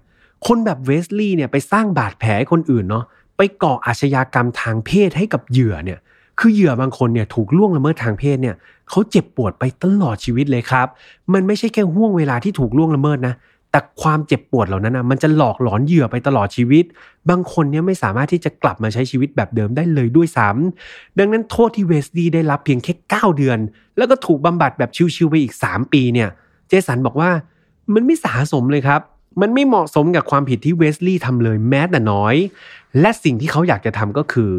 [0.47, 3.05] คนแบบเวสลีย์เนี่ยไปสร้างบาดแผลให้คนอื่นเนาะ
[3.37, 5.99] ไปก่ออาชญากรรมทางเพศให้กับเหยื่อเนี่ย
[6.39, 8.55] คือเหยื่อบางคนเนี่ยถูกล่วงละเมิดทางเพศเนี่ย
[8.89, 10.87] เขาเจ็บปวดไปตลอดชีวิตเลยครับ
[11.33, 13.33] มันไม่ใช่แค่ห่วงเวลาที่ถูกล่วงละเมิดนะ
[13.77, 16.85] แต่ความเจ็บปวดเหล่านั้นนะมันจะหลอกหลอนเหยื่อไปตลอดชีวิต
[17.29, 23.59] บางคนเนี่ยไม่สามารถที่จะกลับมาใช้ชีวิตแบบเดิมได้เลยด้วยซ้ำดังนั้นโทษที่เวสลีย์ได้รับเพียงแค่ 9 เดือน
[23.97, 26.29] แล้วก็ถูกบำบัดแบบชิวๆไปอีก 3 ปีเนี่ย
[26.67, 27.29] เจสันบอกว่า
[27.93, 29.01] มันไม่สาสมเลยครับ
[29.41, 32.35] มันไม่เหมาะสมกับความผิดที่เวสลีย์ทำเลยแม้แต่น้อย
[32.99, 34.53] และสิ่งที่เขาอยากจะทำก็คือ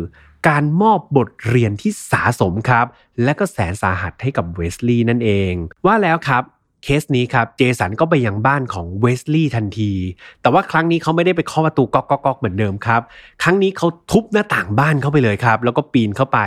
[0.48, 2.86] การมอบบทเรียนที่สาสมครับ
[3.24, 5.52] และก็แสนสาหัสให้กับเวสลีย์นั่นเอง
[5.86, 6.42] ว่าแล้วครับ
[6.84, 9.92] เคสนี้ครับเจสันก็ไปยังบ้านของเวสลีย์ทันที
[10.40, 13.00] แต่ว่าครั้งนี้เขาไม่ได้ไปเคาะประตูก๊อกก๊อกเหมือนเดิมครับ
[13.42, 16.38] ครั้งนี้เขาทุบหน้าต่างบ้านเข้าไปเลยครับ แล้วก็ปีนเข้าไป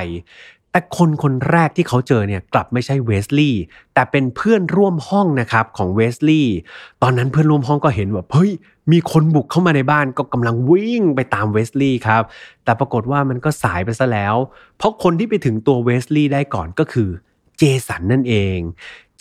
[0.71, 3.61] แต่คนคนแรกที่เขาเจอเนี่ยกลับไม่ใช่เวสลีย์
[3.93, 6.55] แต่เป็นเพื่อนร่วมห้องนะครับของเวสลีย์
[7.01, 8.51] ตอนนั้นเพื่อนร่วมห้องก็เห็นว่าเฮ้ย
[8.91, 12.23] มีคนบุกเข้ามาในบ้านก็กำลังวิ่งไปตามเวสลีย์ครับ
[12.63, 14.35] แต่ปรากฏว่ามันก็สายไปซะแล้ว
[14.77, 17.09] เพราะคนที่ไปถึงตัวเวสลีย์ได้ก่อนก็คือ
[17.57, 18.57] เจสันนั่นเอง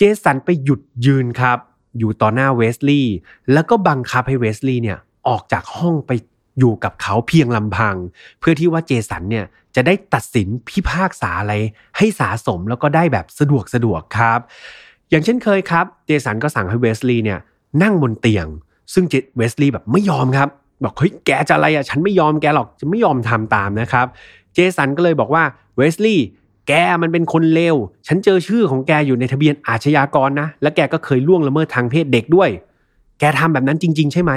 [0.02, 1.58] เจสันไปหยุดยืนครับ
[1.98, 3.14] อยู่ต่อหน้าเวสลีย์
[3.52, 6.10] แล้วก็บังคับให้เวสลีย์เนี่ยออกจากห้องไป
[6.58, 7.96] อยู่กับเขาเพียงลำพัง
[8.40, 9.44] เพื่อที่ว่าเจสันเนี่ย
[9.76, 11.54] จะได้ตัดสินพิพากษาอะไร
[11.96, 14.40] ให้สาสมแล้วก็ได้แบบสะดวกสะดวกครับ
[15.10, 17.38] อย่างเช่นเคยครับ เจสันก็สั่งให้เวสลีย์เนี่ย
[17.82, 18.46] นั่งบนเตียง
[18.94, 20.48] ซึ่งเจเวสลีย์แบบไม่ยอมครับ
[20.84, 24.06] บอกเฮ้ยแกจะอะไรอะฉันไม่ยอมแกหรอกจะไม่ยอมทำตามนะครับ
[24.54, 25.42] เจสันก็เลยบอกว่า
[25.76, 26.26] เวสลีย์
[26.70, 32.50] แกมันเป็นคนเลว ฉันเจอชื่อของแกอยู่ในทะเบียนอาชญากรนะ และแกก็เคยล่วงละเมิดทางเพศเด็กด้วย
[33.20, 34.32] แกทำแบบนั้นจริง ๆ ใช่ไหม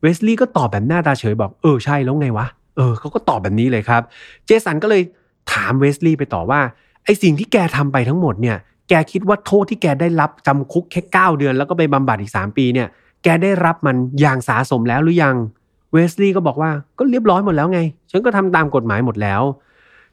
[0.00, 4.02] เวสลีย์ก็ตอบแบบหน้าตาเฉยบอก เออใช่แล้วไงวะ เออเขาก็ตอบแบบนี้เลยครับ
[4.46, 5.02] เจสันก็เลย
[5.52, 6.60] ถามเวสลีย์ไปต่อว่า
[7.04, 8.56] ไอสิ่งที่แกทำไปทั้งหมดเนี่ย
[8.88, 12.88] แกคิดว่าโทษที่แกได้รับจำคุกแค่ 9 เดือน แล้วก็ไปบำบัดอีก 3 ปีเนี่ย
[13.22, 15.36] แกได้รับมันอย่างสาสมแล้วหรือยัง
[15.92, 19.42] เวสลีย์ก็บอกว่าก็เรียบร้อยหมดแล้วไง ฉันก็ทำตามกฎหมายหมดแล้ว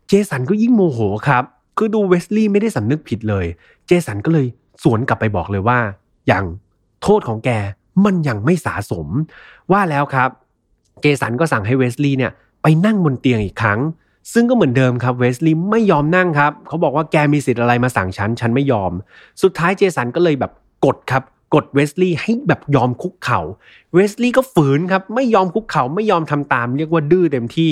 [0.08, 1.44] เจสันก็ยิ่งโมโหครับ
[1.78, 3.46] คือดูเวสลีย์ไม่ได้สำนึกผิดเลย
[3.88, 4.48] เจสันก็เลย
[4.84, 5.80] สวนกลับไปบอกเลยว่า
[6.28, 6.46] อย่าง
[7.02, 7.50] โทษของแก
[8.06, 9.08] มันยังไม่สาสม
[9.72, 10.30] ว่าแล้วครับ
[11.02, 13.80] เจสันก็สั่งให้เวสลีย์เนี่ยไปนั่งบนเตียงอีกครั้ง
[14.34, 18.92] ซึ่งก็เหมือนเดิมครับเวสลีย์ไม่ยอมนั่งครับ เขาบอกว่าแกมีสิทธิ์อะไรมาสั่งฉัน ฉันไม่ยอม
[19.42, 20.52] สุดท้ายเจสันก็เลยแบบ
[20.86, 21.24] กดครับ
[21.56, 23.42] กดเวสลีย์ให้แบบยอมคุกเขา่า
[23.94, 27.72] เวสลีย์ก็ฝืนครับ ไม่ยอมคุกเขา่าไม่ยอมทำตาม เรียกว่าดื้อเต็มที่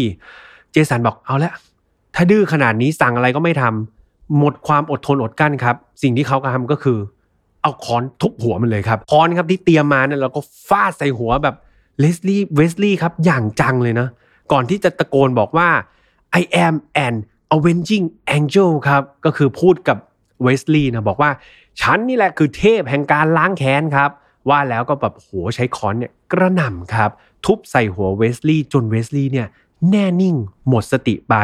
[0.72, 1.54] เจสันบอกเอาละ
[2.16, 3.95] ถ้าดื้อขนาดนี้สั่งอะไรก็ไม่ทำ
[4.38, 6.98] หมดความอดทนอดกั้นครับ สิ่งที่เขาทำก็คือ
[7.62, 11.56] เอาค้อนทุบหัวมันเลยครับค้อนครับที่เตรียมมาเนี่ยเราก็ฟาดใส่หัวแบบ
[12.00, 14.08] เลสลี่เวสลีย์ครับอย่างจังเลยนะ
[14.52, 15.70] ก่อนที่จะตะโกนบอกว่า
[16.40, 17.16] I am an
[17.56, 18.06] avenging
[18.38, 19.98] angel ครับ ก็คือพูดกับ
[20.44, 21.32] เวสลีย์นะบอกว่า
[21.82, 24.10] ฉันนี่แหละคือเทพแห่งการล้างแค้นครับ
[24.50, 27.10] ว่าแล้วก็แบบโหใช้ค้อนเนี่ยกระหน่ำครับ
[27.46, 29.48] ทุบใส่หัวเวสลีย์จนเวสลีย์เนี่ย
[29.90, 30.36] แน่นิ่ง
[30.68, 31.36] หมดสติไป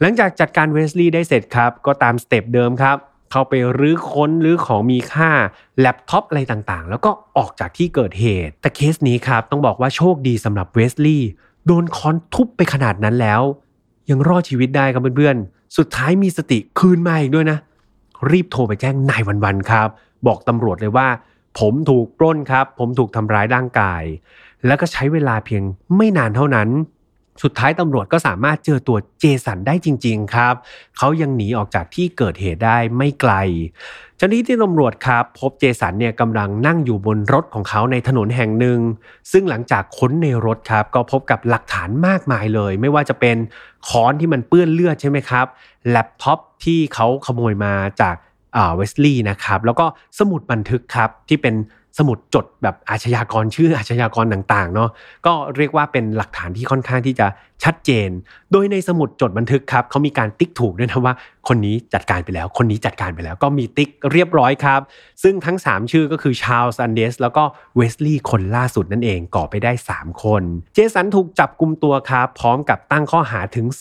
[0.00, 2.96] หลังจากจัดการเวสลีย์ได้เสร็จครับ ก็ตาม step เดิมครับ
[3.30, 5.30] เข้าไปรื้อค้นหรือของมีค่า
[5.78, 11.28] แล็ปท็อปอะไรต่างๆ แล้วก็ออกจากที่เกิดเหตุ แต่เคสนี้ครับต้องบอกว่าโชคดีสำหรับเวสลีย์
[11.66, 13.42] โดนค้อนทุบไปขนาดนั้นแล้ว
[14.10, 17.58] ยังรอดชีวิตได้ครับเพื่อนๆ สุดท้ายมีสติคืนมาอีกด้วยนะ
[18.30, 19.88] รีบโทรไปแจ้งนายวันๆครับ
[20.26, 21.08] บอกตำรวจเลยว่า
[21.58, 24.02] ผมถูกปล้นครับ ผมถูกทำร้ายร่างกาย
[24.66, 25.62] แล้วก็ใช้เวลาเพียง
[25.96, 26.68] ไม่นานเท่านั้น
[27.42, 30.54] สุดท้ายตำรวจก็สามารถเจอตัวเจสันได้จริง ๆ ครับ
[30.98, 33.32] เขายังหนีออกจากที่เกิดเหตุได้ไม่ไกล
[34.16, 38.78] เจ้าหน้าที่ตำรวจครับ พบเจสันเนี่ยกำลังนั่งอยู่บนรถของเขาในถนนแห่งหนึ่ง
[39.32, 43.36] ซึ่งหลังจากค้นในรถครับ ก็พบกับหลักฐานมากมายเลย ไม่ว่าจะเป็น
[43.88, 45.46] ค้อนที่มันเปื้อนเลือดใช่ไหมครับ
[45.90, 48.16] แล็ปท็อปที่เขาขโมยมาจาก
[48.76, 49.86] เวสลีย์นะครับ แล้วก็
[50.18, 51.54] สมุดบันทึกครับที่เป็น
[51.98, 54.90] สมุดจดแบบอาชญากรชื่ออาชญากรต่างๆเนาะ
[55.26, 57.26] ก็เรียกว่าเป็นหลักฐานที่ค่อนข้างที่จะ
[57.64, 58.08] ชัดเจน
[58.52, 61.14] โดยในสมุดจดบันทึกครับเขามีการติ๊กถูกด้วยนะว่า
[61.48, 64.80] คนนี้จัดการไปแล้ว คนนี้จัดการไปแล้ว ก็มีติ๊กเรียบร้อยครับ
[65.22, 67.44] ซึ่งทั้ง 3 ชื่อก็คือชาลส์อันเดสแล้วก็
[67.76, 70.42] เวสลีย์คนล่าสุดนั่นเองก่อไปได้ 3 คน
[70.74, 73.78] เจสันถูกจับกลุ่มตัวครับพร้อมกับตั้งข้อหาถึง 10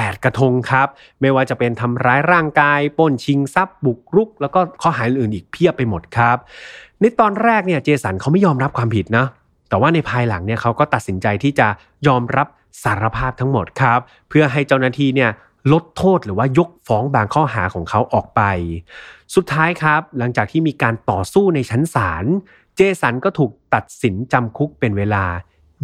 [0.00, 0.88] 8 กระทงครับ
[1.20, 6.38] ไม่ว่าจะเป็นทำร้ายร่างกายป้นชิงทรัพย์บุกรุก แล้วก็ข้อหาอื่นอีกเพียบไปหมดครับ
[7.02, 9.26] ในตอนแรกเนี่ยเจสันเขาไม่ยอมรับความผิดนะ
[9.68, 11.68] แต่ว่าในภายหลังเนี่ยเขาก็ตัดสินใจที่จะ
[12.06, 12.46] ยอมรับ
[12.84, 15.30] สารภาพทั้งหมดครับ เพื่อให้เจ้าหน้าที่เนี่ย
[15.72, 18.42] ลดโทษหรือว่ายกฟ้องบางข้อหาของเขาออกไป
[19.34, 22.24] สุดท้ายครับ หลังจากที่มีการต่อสู้ในชั้นศาล
[22.76, 25.24] เจสันก็ถูกตัดสินจำคุกเป็นเวลา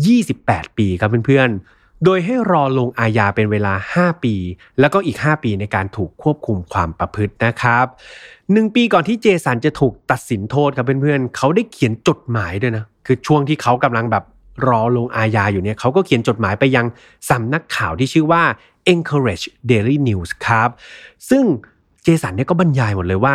[0.09, 4.35] 28 ปีครับเพื่อนๆ โดยให้รอลงอาญาเป็นเวลา 5 ปี
[4.81, 7.87] แล้วก็อีก 5 ปีในการถูกควบคุมความประพฤตินะครับ
[8.53, 14.25] หนึ่งปีก่อนที่เจสันจะถูกตัดสินโทษครับเพื่อนๆเขาได้เขียนจดหมายด้วยนะ คือช่วงที่เขากำลังแบบ
[14.69, 16.87] รอลงอาญาอยู่เนี่ยเขาก็เขียนจดหมายไปยัง
[17.31, 18.43] สำนักข่าวที่ชื่อว่า
[18.93, 20.69] Encourage Daily News ครับ
[21.31, 21.45] ซึ่ง
[22.03, 23.35] เจสันเนี่ยก็บรรยายหมดเลยว่า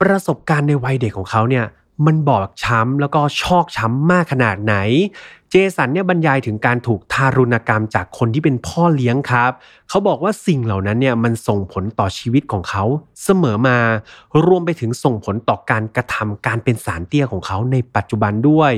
[0.00, 1.64] ประสบการณ์ในวัยเด็กของเขาเนี่ย
[2.06, 4.74] มันบอบช้ำแล้วก็ชอกช้ำมากขนาดไหน
[5.54, 9.52] เจสันเนี่ยบรรยายถึงการถูกทารุณกรรมจากคนที่เป็นพ่อเลี้ยงครับ
[9.88, 12.84] เขาบอกว่าสิ่งเหล่านั้นเนี่ยมันส่งผลต่อชีวิตของเขา
[13.24, 13.78] เสมอมา
[14.46, 18.72] รวมไปถึงส่งผลต่อการกระทำการเป็นสารเตี้ยของเขาในปัจจุบันด้วย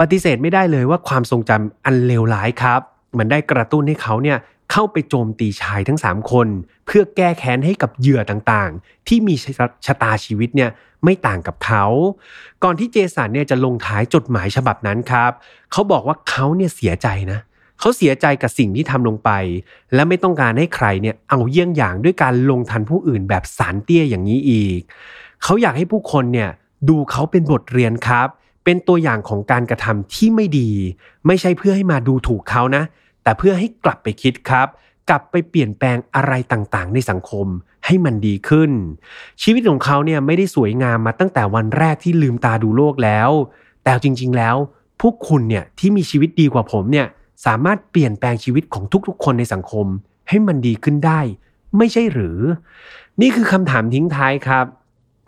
[0.00, 2.80] ปฏิเสธไม่ได้เลยว่าความทรงจำอันเลวร้ายครับ
[3.18, 4.38] มันได้กระตุ้นให้เขาเนี่ย
[4.72, 6.48] เข้าไปโจมตีชายทั้ง 3 คน
[6.86, 9.34] เพื่อแก้แค้นให้กับเหยื่อต่างๆ ที่มี
[9.86, 10.70] ชะตาชีวิตเนี่ย
[11.04, 11.84] ไม่ต่างกับเขา
[12.64, 15.32] ก่อนที่เจสันเนี่ยจะลงท้ายจดหมายฉบับนั้นครับ
[15.72, 17.38] เขาบอกว่าเขาเนี่ยเสียใจนะ
[17.80, 19.30] เขาเสียใจกับสิ่งที่ทำลงไป
[19.94, 24.80] และไม่ต้องการให้ใครเนี่ยเอาเยี่ยงอย่างด้วยการลงทันผู้อื่นแบบสารเตี้ยอย่างนี้อีก
[25.42, 26.50] เขาอยากให้ผู้คนเนี่ย
[26.88, 28.28] ดูเขาเป็นบทเรียนครับ
[28.64, 30.70] เป็นตัวอย่างของการกระทำที่ไม่ดี
[31.26, 32.84] ไม่ใช่เพื่อให้มาดูถูกเขานะ
[33.22, 34.68] แต่เพื่อให้กลับไปคิดครับ
[35.08, 37.46] กลับไปเปลี่ยนแปลงอะไรต่างๆ ในสังคม
[37.86, 38.70] ให้มันดีขึ้น
[39.42, 43.30] ชีวิตของเขาเนี่ยไม่ได้สวยงามมาตั้งแต่วันแรกที่ลืมตาดูโลกแล้ว
[43.84, 44.56] แต่จริง ๆ แล้ว
[45.00, 47.06] พวกคุณเนี่ยที่มีชีวิตดีกว่าผมเนี่ย
[47.46, 49.86] สามารถเปลี่ยนแปลงชีวิตของทุกๆ คนในสังคม
[50.28, 51.20] ให้มันดีขึ้นได้
[51.78, 52.38] ไม่ใช่หรือ
[53.20, 54.66] นี่คือคำถามทิ้งท้ายครับ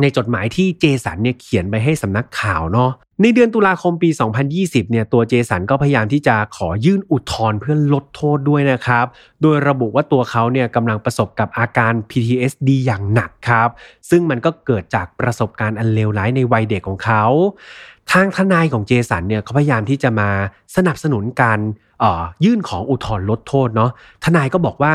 [0.01, 2.90] ในจดหมายที่เจสันเนี่ยเขียนไปให้สำนักข่าวเนาะ
[3.22, 4.11] ในเดือนตุลาคมปี
[4.51, 9.07] 2020 เนี่ยตัวเจสันก็พยายามที่จะขอยื่นอุทธรณ์เพื่อลดโทษด้วยนะครับ
[9.42, 13.68] โดยระบุว่าตัวเขาเนี่ยกำลังประสบกับอาการ PTSD อย่างหนักครับ
[14.11, 17.24] ซึ่งมันก็เกิดจากประสบการณ์อันเลวร้ายในวัยเด็กของเขา
[18.12, 20.30] ทางทนายของเจสันเนี่ยเขาพยายามที่จะมา
[20.76, 21.59] สนับสนุนการ
[22.45, 23.90] ยื่นของอุทธรณ์ลดโทษเนาะ
[24.24, 24.95] ทนายก็บอกว่า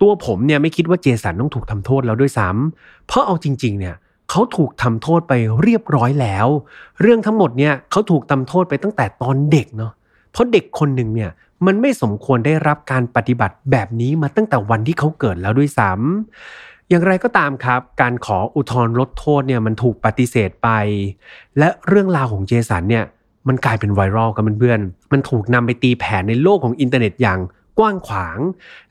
[0.00, 3.96] ตัวผมเนี่ยไม่คิดว่าเจสันต้องถูกทำโทษแล้วด้วยซ้ำเพราะเอาจริง ๆ เนี่ย
[4.30, 6.46] เขาถูกทำโทษไปเรียบร้อยแล้ว
[7.00, 9.92] เรื่องทั้งหมดเนี่ยเขาถูกทำโทษไปตั้งแต่ตอนเด็กเนาะ
[10.32, 11.30] เพราะเด็กคนหนึ่งเนี่ย
[11.66, 20.68] มันไม่สมควรได้รับการปฏิบัติแบบนี้มาตั้งแต่วันที่เขาเกิดแล้วด้วยซ้ำอย่างไรก็ตามครับ การขออุทธรณ์ลดโทษเนี่ยมันถูกปฏิเสธไป
[21.58, 23.04] และเรื่องราวของเจสันเนี่ย
[23.48, 27.38] มันกลายเป็นไวรัลกับเพื่อนๆมันถูกนำไปตีแผ่ในโลกของอินเทอร์เน็ตอย่าง
[27.78, 28.38] กว้างขวาง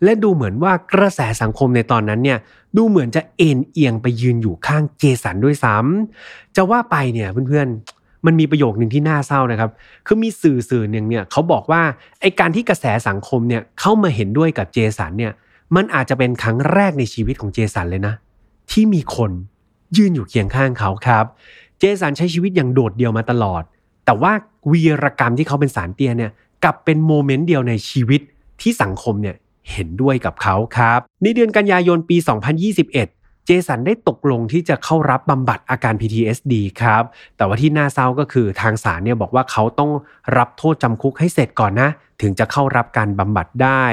[0.03, 2.39] และดูเหมือนว่ากระแสสังคมในตอนนั้นเนี่ย
[2.77, 9.69] ดูเหมือนจะเอ็นเอียงไปยืนอยู่ข้างเจสันด้วยซ้ำจะว่าไปเนี่ยเพื่อนๆมันมีประโยคหนึ่งที่น่าเศร้านะครับ
[10.07, 11.82] คือมีสื่อสื่อหนึ่งเนี่ยเขาบอกว่า
[12.21, 15.34] ไอการที่กระแสสังคมเนี่ยเข้ามาเห็นด้วยกับเจสันเนี่ย
[15.75, 18.13] มันอาจจะเป็นครั้งแรกในชีวิตของเจสันเลยนะ
[18.71, 19.32] ที่มีคน
[19.97, 21.25] ยืนอยู่เคียงข้างเขาครับ
[21.80, 23.63] เจสันใช้ชีวิตอย่างโดดเดี่ยวมาตลอด
[24.05, 24.32] แต่ว่า
[24.71, 26.32] วีรกรรมที่เขาเป็นสารเตี้ยเนี่ย
[26.63, 28.21] กลับเป็นโมเมนต์เดียวในชีวิต
[28.62, 29.36] ที่สังคมเนี่ย
[29.72, 32.91] เห็นด้วยกับเขาครับ ในเดือนกันยายนปี 2021
[33.45, 37.03] เจสันได้ตกลงที่จะเข้ารับบำบัดอาการ PTSD ครับ
[37.38, 39.91] แต่ว่าที่น่าเศร้าก็คือทางศาลเนี่ยบอกว่าเขาต้อง
[40.38, 41.89] รับโทษจำคุกให้เสร็จก่อนนะ
[42.22, 43.86] ถึงจะเข้ารับการบำบัดได้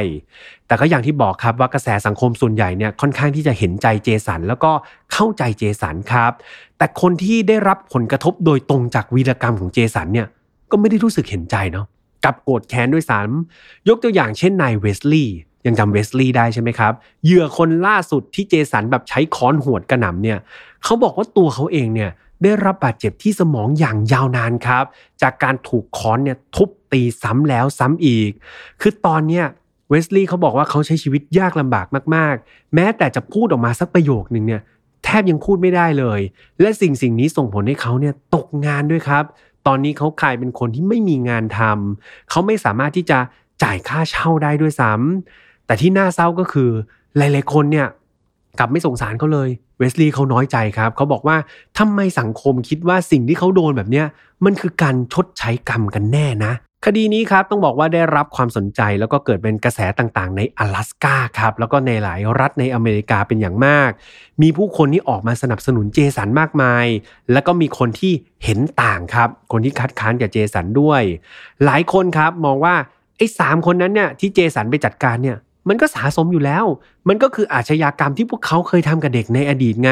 [0.66, 4.70] แต่ก็อย่างที่บอกครับว่ากระแสสังคมส่วนใหญ่เนี่ยค่อนข้างที่จะเห็นใจเจสันแล้วก็
[5.12, 6.32] เข้าใจเจสันครับ
[6.78, 10.26] แต่คนที่ได้รับผลกระทบโดยตรงจากวีรกรรมของเจสันเนี่ย
[10.70, 11.86] ก็ไม่ได้รู้สึกเห็นใจเนาะ
[12.26, 16.92] กับโกรธแค้นด้วยซ้ำยกตัวอย่างเช่นนายเวสลีย์ยังจำเวสลีย์ได้ใช่ไหมครับ
[17.24, 20.38] เหยื่อคนล่าสุดที่เจสันแบบใช้ค้อนหวดกระหน่ำเนี่ย
[20.84, 22.10] เขาบอกว่าตัวเขาเองเนี่ย
[22.42, 24.84] ได้รับบาดเจ็บที่สมองอย่างยาวนานครับ
[25.22, 28.30] จากการถูกค้อนเนี่ยทุบตีซ้ำแล้วซ้ำอีก
[28.80, 29.44] คือตอนเนี้ย
[29.90, 34.62] เวสลีย์เขาบอกว่าเขาใช้ชีวิตยากลำบากมากๆ แม้แต่จะพูดออกมาสักประโยคนึงเนี่ย
[35.04, 36.20] แทบยังพูดไม่ได้เลย
[36.60, 39.24] และสิ่งสิ่งนี้ส่งผลให้เขาเนี่ยตกงานด้วยครับ
[39.66, 43.18] ตอนนี้เขากลายเป็นคนที่ไม่มีงานทำเขาไม่สามารถที่จะ
[43.62, 46.70] จ่ายค่าเช่าได้ด้วยซ้ำแต่ที่น่าเศร้าก็คือ
[47.16, 47.86] หลายๆคนเนี่ย
[48.58, 49.48] กลับไม่สงสารเขาเลย
[49.78, 51.36] เวสลีย์เขาน้อยใจครับ เขาบอกว่า
[51.78, 54.06] ทำไมสังคมคิดว่าสิ่งที่เขาโดนแบบเนี้ย
[54.44, 56.52] มันคือการชดใช้กรรมกันแน่นะ
[56.88, 63.90] คดีนี้ครับต้องบอกว่าได้รับความสนใจแล้วก็เกิดเป็นกระแสต่างๆ ใน阿拉สกาครับแล้วก็ในหลายรัฐในอเมริกาเป็นอย่างมาก
[64.42, 66.86] มีผู้คนที่ออกมาสนับสนุนเจสันมากมาย
[67.32, 68.12] แล้วก็มีคนที่
[68.44, 71.02] เห็นต่างครับ คนที่คัดค้านกับเจสันด้วย
[71.64, 72.74] หลายคนครับมองว่า
[73.16, 75.36] ไอ้สามคนนั้นเนี่ยที่เจสันไปจัดการเนี่ย
[75.68, 76.64] มันก็สะสมอยู่แล้ว
[77.08, 79.90] มันก็คืออาชญากรรมที่พวกเขาเคยทำกับเด็กในอดีตไง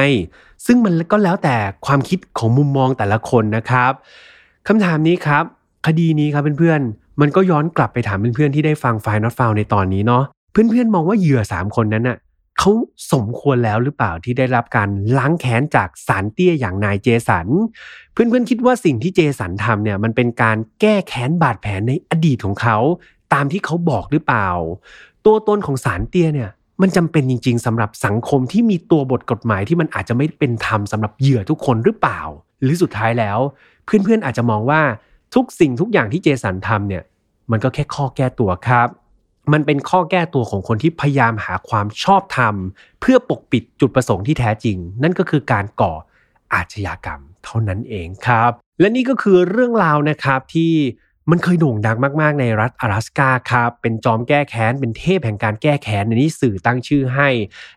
[0.66, 3.92] ซึ่งมันก็แล้วแต่ความคิดของมุมมองแต่ละคนนะครับ
[4.68, 5.44] คำถามนี้ครับ
[5.86, 10.22] คดีนี้ครับเพื่อนๆ มันก็ย้อนกลับไปถามเพื่อนๆที่ได้ฟังไฟนอตฟาวในตอนนี้เนาะ
[10.52, 12.18] เพื่อนๆมองว่าเหยื่อ 3 คนนั้นน่ะ
[12.58, 12.70] เขา
[13.12, 17.48] สมควรแล้วหรือเปล่าที่ได้รับการล้างแค้นจากสารเตี้ยอย่างนายเจสัน
[18.12, 22.76] เพื่อนๆคิดว่าสิ่งที่เจสันทำเนี่ยมันเป็นการแก้แค้นบาดแผลในอดีตของเขา
[23.32, 24.48] ตามที่เขาบอกหรือเปล่า
[25.26, 26.50] ตัวตนของสารเตี้ยเนี่ย
[26.82, 32.20] มันจำเป็นจริง ๆสำหรับสังคมที่มีตัวบทกฎหมายที่มันอาจจะไม่เป็นธรรมสำหรับเหยื่อทุกคนหรือเปล่า
[32.62, 33.38] หรือสุดท้ายแล้ว
[33.84, 34.80] เพื่อนๆอาจจะมองว่า
[35.35, 37.03] ทุกสิ่งทุกอย่างที่เจสันทำเนี่ย
[37.51, 38.87] มันก็แค่ข้อแก้ตัวครับ
[39.53, 42.55] มันเป็นข้อแก้ตัวของคนที่พยายามหาความชอบธรรม
[43.01, 45.93] เพื่อปกปิดจุดประสงค์ที่แท้จริง นั่นก็คือการก่อ
[46.53, 50.73] อาชญากรรมเท่านั้นเองครับ และนี่ก็คือเรื่องราวนะครับที่
[51.29, 57.29] มันเคยโด่งดังมาก ๆ ในรัฐ阿拉斯กาครับ เป็นจอมแก้แค้น เป็นเทพแห่งการแก้แค้นในนี้สื่อตั้งชื่อให้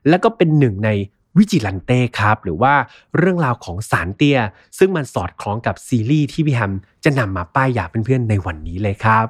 [0.08, 0.90] แล้วก็เป็นหนึ่งใน
[1.37, 2.73] วิจิลันเต้ครับ หรือว่า
[3.17, 4.39] เรื่องราวของสารเตี้ย
[4.77, 6.73] ซึ่งมันสอดคล้องกับซีรีส์ที่พี่แฮม
[7.03, 9.27] จะนำมาป้ายยาเพื่อนๆในวันนี้เลยครับ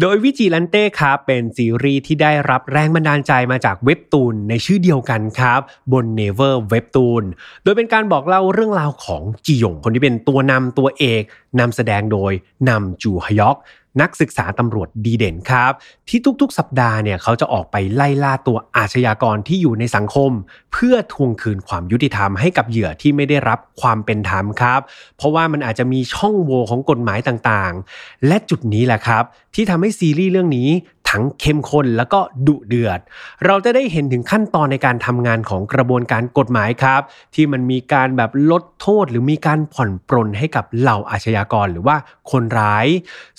[0.00, 5.60] โดยวิจิลันเต้ครับเป็นซีรีส์ที่ได้รับแรงบันดาลใจมาจากเว็บตูนในชื่อเดียวกันครับ
[5.92, 7.24] บน Never เว็บตูน
[7.62, 11.22] โดยเป็นการบอกเล่าเรื่องราวของจียงคนที่เป็นตัวนำตัวเอก
[11.60, 12.32] นำแสดงโดย
[12.68, 13.56] นำจูฮยอก
[14.00, 15.72] นักศึกษาตำรวจดีเด่นครับ
[16.08, 20.30] ที่ทุกๆ สัปดาห์เนี่ยเขาจะออกไปไล่ล่าตัวอาชญากรที่อยู่ในสังคม
[20.72, 24.80] เพื่อทวงคืนความยุติธรรมให้กับเหยื่อที่ไม่ได้รับความเป็นธรรมครับ
[25.16, 29.24] เพราะว่ามันอาจจะมีช่องโหว่ของกฎหมายต่างๆ และจุดนี้แหละครับ
[29.54, 30.68] ที่ทำให้ซีรีส์เรื่องนี้
[31.08, 33.00] ทั้งเข้มข้นแล้วก็ดุเดือด
[33.46, 37.02] เราจะได้เห็นถึงขั้นตอนในการทำงานของกระบวนการกฎหมายครับ
[37.34, 41.96] ที่มันมีการแบบลดโทษ หรือมีการผ่อนปรนให้กับเหล่าอาชญากรหรือว่า
[42.30, 42.86] คนร้าย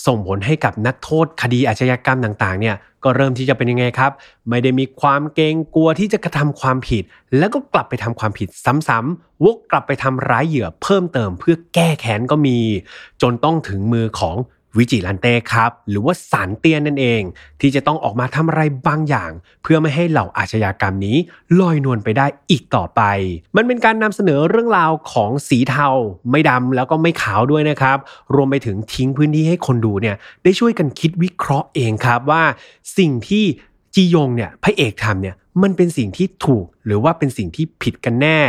[0.05, 4.11] ส่งผลให้กับนักโทษคดีอาชญากรรมต่างๆเนี่ยก็เริ่มที่จะเป็นยังไงครับ
[4.49, 7.03] ไม่ได้มีความเกรงกลัวที่จะกระทำความผิด
[7.37, 8.47] แล้วก็กลับไปทำความผิด
[8.87, 12.57] ซ้ำๆวกกลับไปทำร้ายเหยื่อเพิ่มเติมเพื่อแก้แค้นก็มี
[13.21, 14.35] จนต้องถึงมือของ
[14.77, 17.21] วิจิลันเต้ครับ หรือว่าสารเตี้ยนนั่นเอง
[17.61, 19.31] ที่จะต้องออกมาทำอะไรบางอย่าง
[19.63, 21.17] เพื่อไม่ให้เหล่าอาชญากรรมนี้
[21.59, 23.01] ลอยนวลไปได้อีกต่อไป
[23.55, 25.87] มันเป็นการนำเสนอเรื่องราวของสีเทา
[26.31, 27.97] ไม่ดำแล้วก็ไม่ขาวด้วยนะครับ
[28.35, 32.43] รวมไปถึงทิ้งพื้นที่ให้คนดูเนี่ยได้ช่วยกันคิดวิเคราะห์เองครับว่า
[32.97, 33.43] สิ่งที่
[33.95, 38.39] จียงเนี่ยพระเอกทำเนี่ยมันเป็นสิ่งที่ถูกหรือว่าเป็นสิ่งที่ผิดกันแน่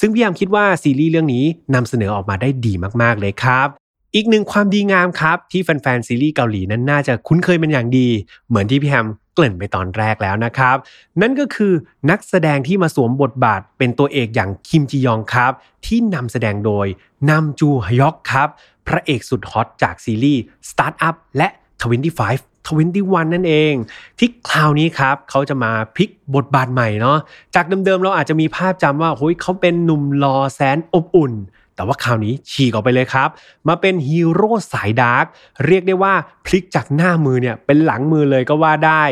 [0.00, 2.72] ซึ่งพี่ยามคิดว่าซีรีส์เรื่องนี้นำเสนอออกมาได้ดี
[3.02, 8.08] มากๆเลยครับ อีกหนึ่งความดีงามครับ ที่แฟนๆซีรีส์เกาหลีนั้นน่าจะคุ้นเคยเป็นอย่างดี
[8.48, 10.76] เหมือนที่พี่แฮมเกริ่นไปตอนแรกแล้วนะครับ
[11.20, 11.72] นั่นก็คือ
[12.10, 15.52] นักแสดงที่มาสวมบทบาทเป็นตัวเอกอย่างคิมจียองครับ
[15.86, 16.86] ที่นำแสดงโดย
[17.30, 18.48] นัมจูฮยอกครับ
[18.86, 23.74] พระเอกสุดฮอตจากซีรีส์ Startup และ 25 21 นั่นเอง
[24.18, 27.18] ที่คราวนี้ครับ เขาจะมาพลิกบทบาทใหม่เนาะ
[27.54, 31.32] จากเดิมๆ เราอาจจะมีภาพจำว่าเฮ้ยเขาเป็นหนุ่มหล่อแสนอบอุ่น
[31.77, 33.29] แต่ว่าคราวนี้ฉีกออกไปเลยครับ
[33.67, 35.25] มาเป็นฮีโร่สายดาร์ก
[35.65, 36.13] เรียกได้ว่า
[36.45, 39.03] พลิกจากหน้ามือเนี่ยเป็นหลังมือเลยก็ว่าได้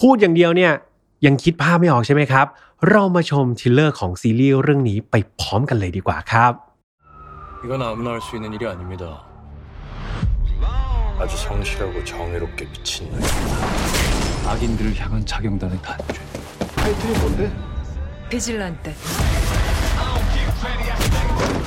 [0.00, 0.72] พูดอย่างเดียวเนี่ย
[1.26, 2.46] ยังคิดภาพไม่ออกใช่ไหมครับ
[2.90, 6.52] เรามาชมทิลเลอร์ของซีรีส์เรื่องนี้ไปพร้อมกันเลยดีกว่าครับ
[7.64, 9.04] 이건 아무나 할 수 있는 일이 아닙니다.
[11.20, 13.20] 아주 성실하고 정의롭게 미친 놈.
[14.48, 16.20] 악인들을 향한 자경단의 단죄.
[16.74, 17.52] 타이틀이 뭔데?
[18.30, 18.94] 비질란테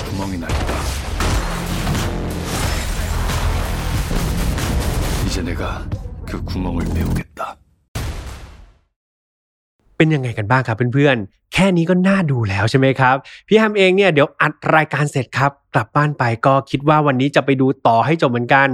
[0.10, 0.72] 구멍이 날까.
[5.28, 5.88] 이제 내가
[6.26, 7.58] 그 구멍을 메우겠다.
[9.98, 13.16] เป็นยังไงกันบ้างครับเพื่อนๆ แค่นี้ก็น่าดูแล้วใช่ไหมครับ
[13.48, 18.68] พี่แฮมเองเนี่ยเดี๋ยวอัดรายการเสร็จครับ กลับบ้านไปก็คิดว่าวันนี้จะไปดูต่อให้จบเหมือนกัน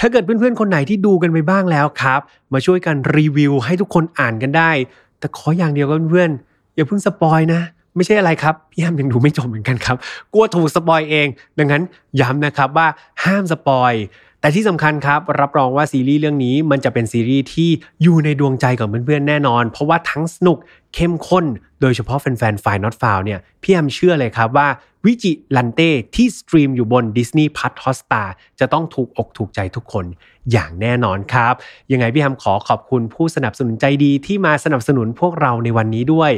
[0.00, 2.20] ถ้าเกิดเพื่อนๆ คนไหนที่ดูกันไปบ้างแล้วครับ
[2.52, 4.70] มาช่วยกันรีวิวให้ทุกคนอ่านกันได้
[5.18, 7.60] แต่ขออย่างเดียวก็เพื่อนๆ อย่าเพิ่งสปอยนะ
[7.95, 9.97] ไม่ใช่อะไรครับ พี่แฮมยังดูไม่จบเหมือนกันครับ
[10.33, 11.27] กลัวถูก spoil เอง
[11.57, 11.83] ดังนั้น
[12.21, 12.87] ย้ำนะครับว่า
[13.23, 13.93] ห้าม spoil
[14.41, 17.69] แต่ที่สำคัญครับ รับรองว่าซีรีส์เรื่องนี้มันจะเป็นซีรีส์ที่
[18.01, 20.57] อยู่ในดวงใจของเพื่อนๆแน่นอน เพราะว่าทั้งสนุก
[20.95, 21.45] เข้มข้น
[21.81, 24.67] โดยเฉพาะแฟนๆฝ่าย not f o u เนี่ยพี่แฮมเชื่อเลยครับว่า
[25.05, 28.27] วิจิลันเต้ที่สตรีมอยู่บน Disney p l u s Hotstar
[28.59, 30.05] จะต้องถูกอกถูกใจทุกคน
[30.51, 31.53] อย่างแน่นอนครับ
[31.91, 36.31] ยังไงพี่แฮมขอขอบคุณผู้สนับสนุนใจดีที่มาสนับสนุนพวกเราในวันนี้ด้วย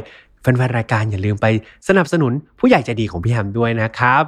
[0.44, 1.46] แฟนๆรายการอย่าลืมไป
[1.88, 4.22] สนับสนุนผู้ใหญ่ใจดีของพี่แฮมด้วยนะครับ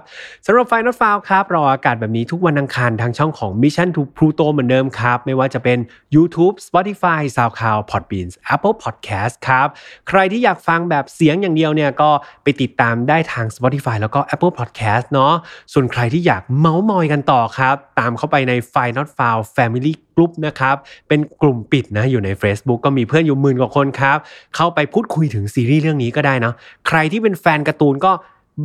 [0.46, 5.78] สำหรับ Final f i l e ครับรออากาศแบบนี้ทุกวันอังคารทางช่องของ Mission to Pluto เหมือนเดิมครับ ไม่ว่าจะเป็น
[6.14, 9.68] YouTube Spotify SoundCloud Podbean Apple Podcast ครับ
[10.08, 12.10] ใครที่อยากฟังแบบเสียงอย่างเดียวเนี่ยก็
[12.42, 15.34] ไปติดตามได้ทาง Spotify แล้วก็ Apple Podcast เนาะ
[15.72, 20.76] ส่วนใครที่อยากเมาส์มอยกันต่อครับ ตามเข้าไปใน Final f i l e Family กลุ่มนะครับ
[21.08, 24.18] เป็นกลุ่มปิดนะอยู่ใน Facebook ก็มีเพื่อนอยู่หมื่นกว่าคนครับ
[24.56, 26.52] เข้าไปพูดคุยถึงซีรีส์เรื่องนี้ก็ได้นะ
[26.88, 28.12] ใครที่เป็นแฟนการ์ตูนก็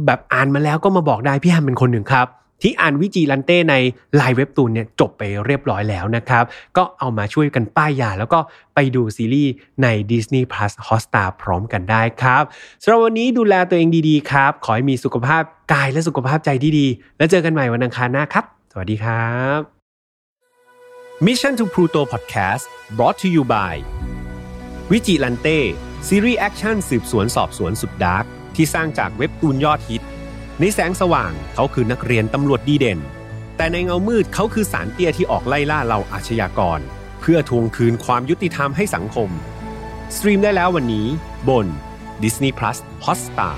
[0.06, 2.28] แบบอ่านมาแล้วก็มาบอกได้พี่แฮมเป็นคนหนึ่งครับ
[2.64, 3.76] ที่อ่านวิจีลันเต้ใน
[4.16, 6.44] ไลน์เว็บตูนเนี่ยจบไปเรียบร้อยแล้วนะครับ
[6.78, 8.40] ก็เอามาช่วยกันป้ายยา แล้วก็
[8.76, 9.52] ไปดูซีรีส์
[9.84, 12.44] ใน Disney Plus Hotstar พร้อมกันได้ครับ
[12.84, 15.42] สำหรับวันนี้ดูแลตัวเองดีๆครับ ขอให้มีสุขภาพ
[15.74, 16.88] กายและสุขภาพใจที่ดี
[17.18, 19.81] แล้วเจอกันใหม่วันอังคารหน้าครับ สวัสดีครับ
[21.28, 22.64] Mission to Pluto Podcast
[22.98, 23.76] brought to you by
[24.92, 25.60] Vigilante
[26.08, 30.04] ซีรีส์แอคชั่นสืบสวนสอบสวนสุดดาร์กที่สร้างจากเว็บตูนยอดฮิต
[30.60, 33.00] ในแสงสว่างเขาคือนักเรียนตำรวจดีเด่น
[33.58, 36.80] แต่ในเงามืดเขาคือศาลเตี้ยที่ออกไล่ล่าเหล่าอาชญากร
[37.20, 39.30] เพื่อทวงคืนความยุติธรรมให้สังคม
[40.16, 41.08] stream ได้แล้ววันนี้
[41.50, 41.66] บน
[42.24, 43.56] Disney Plus Hotstar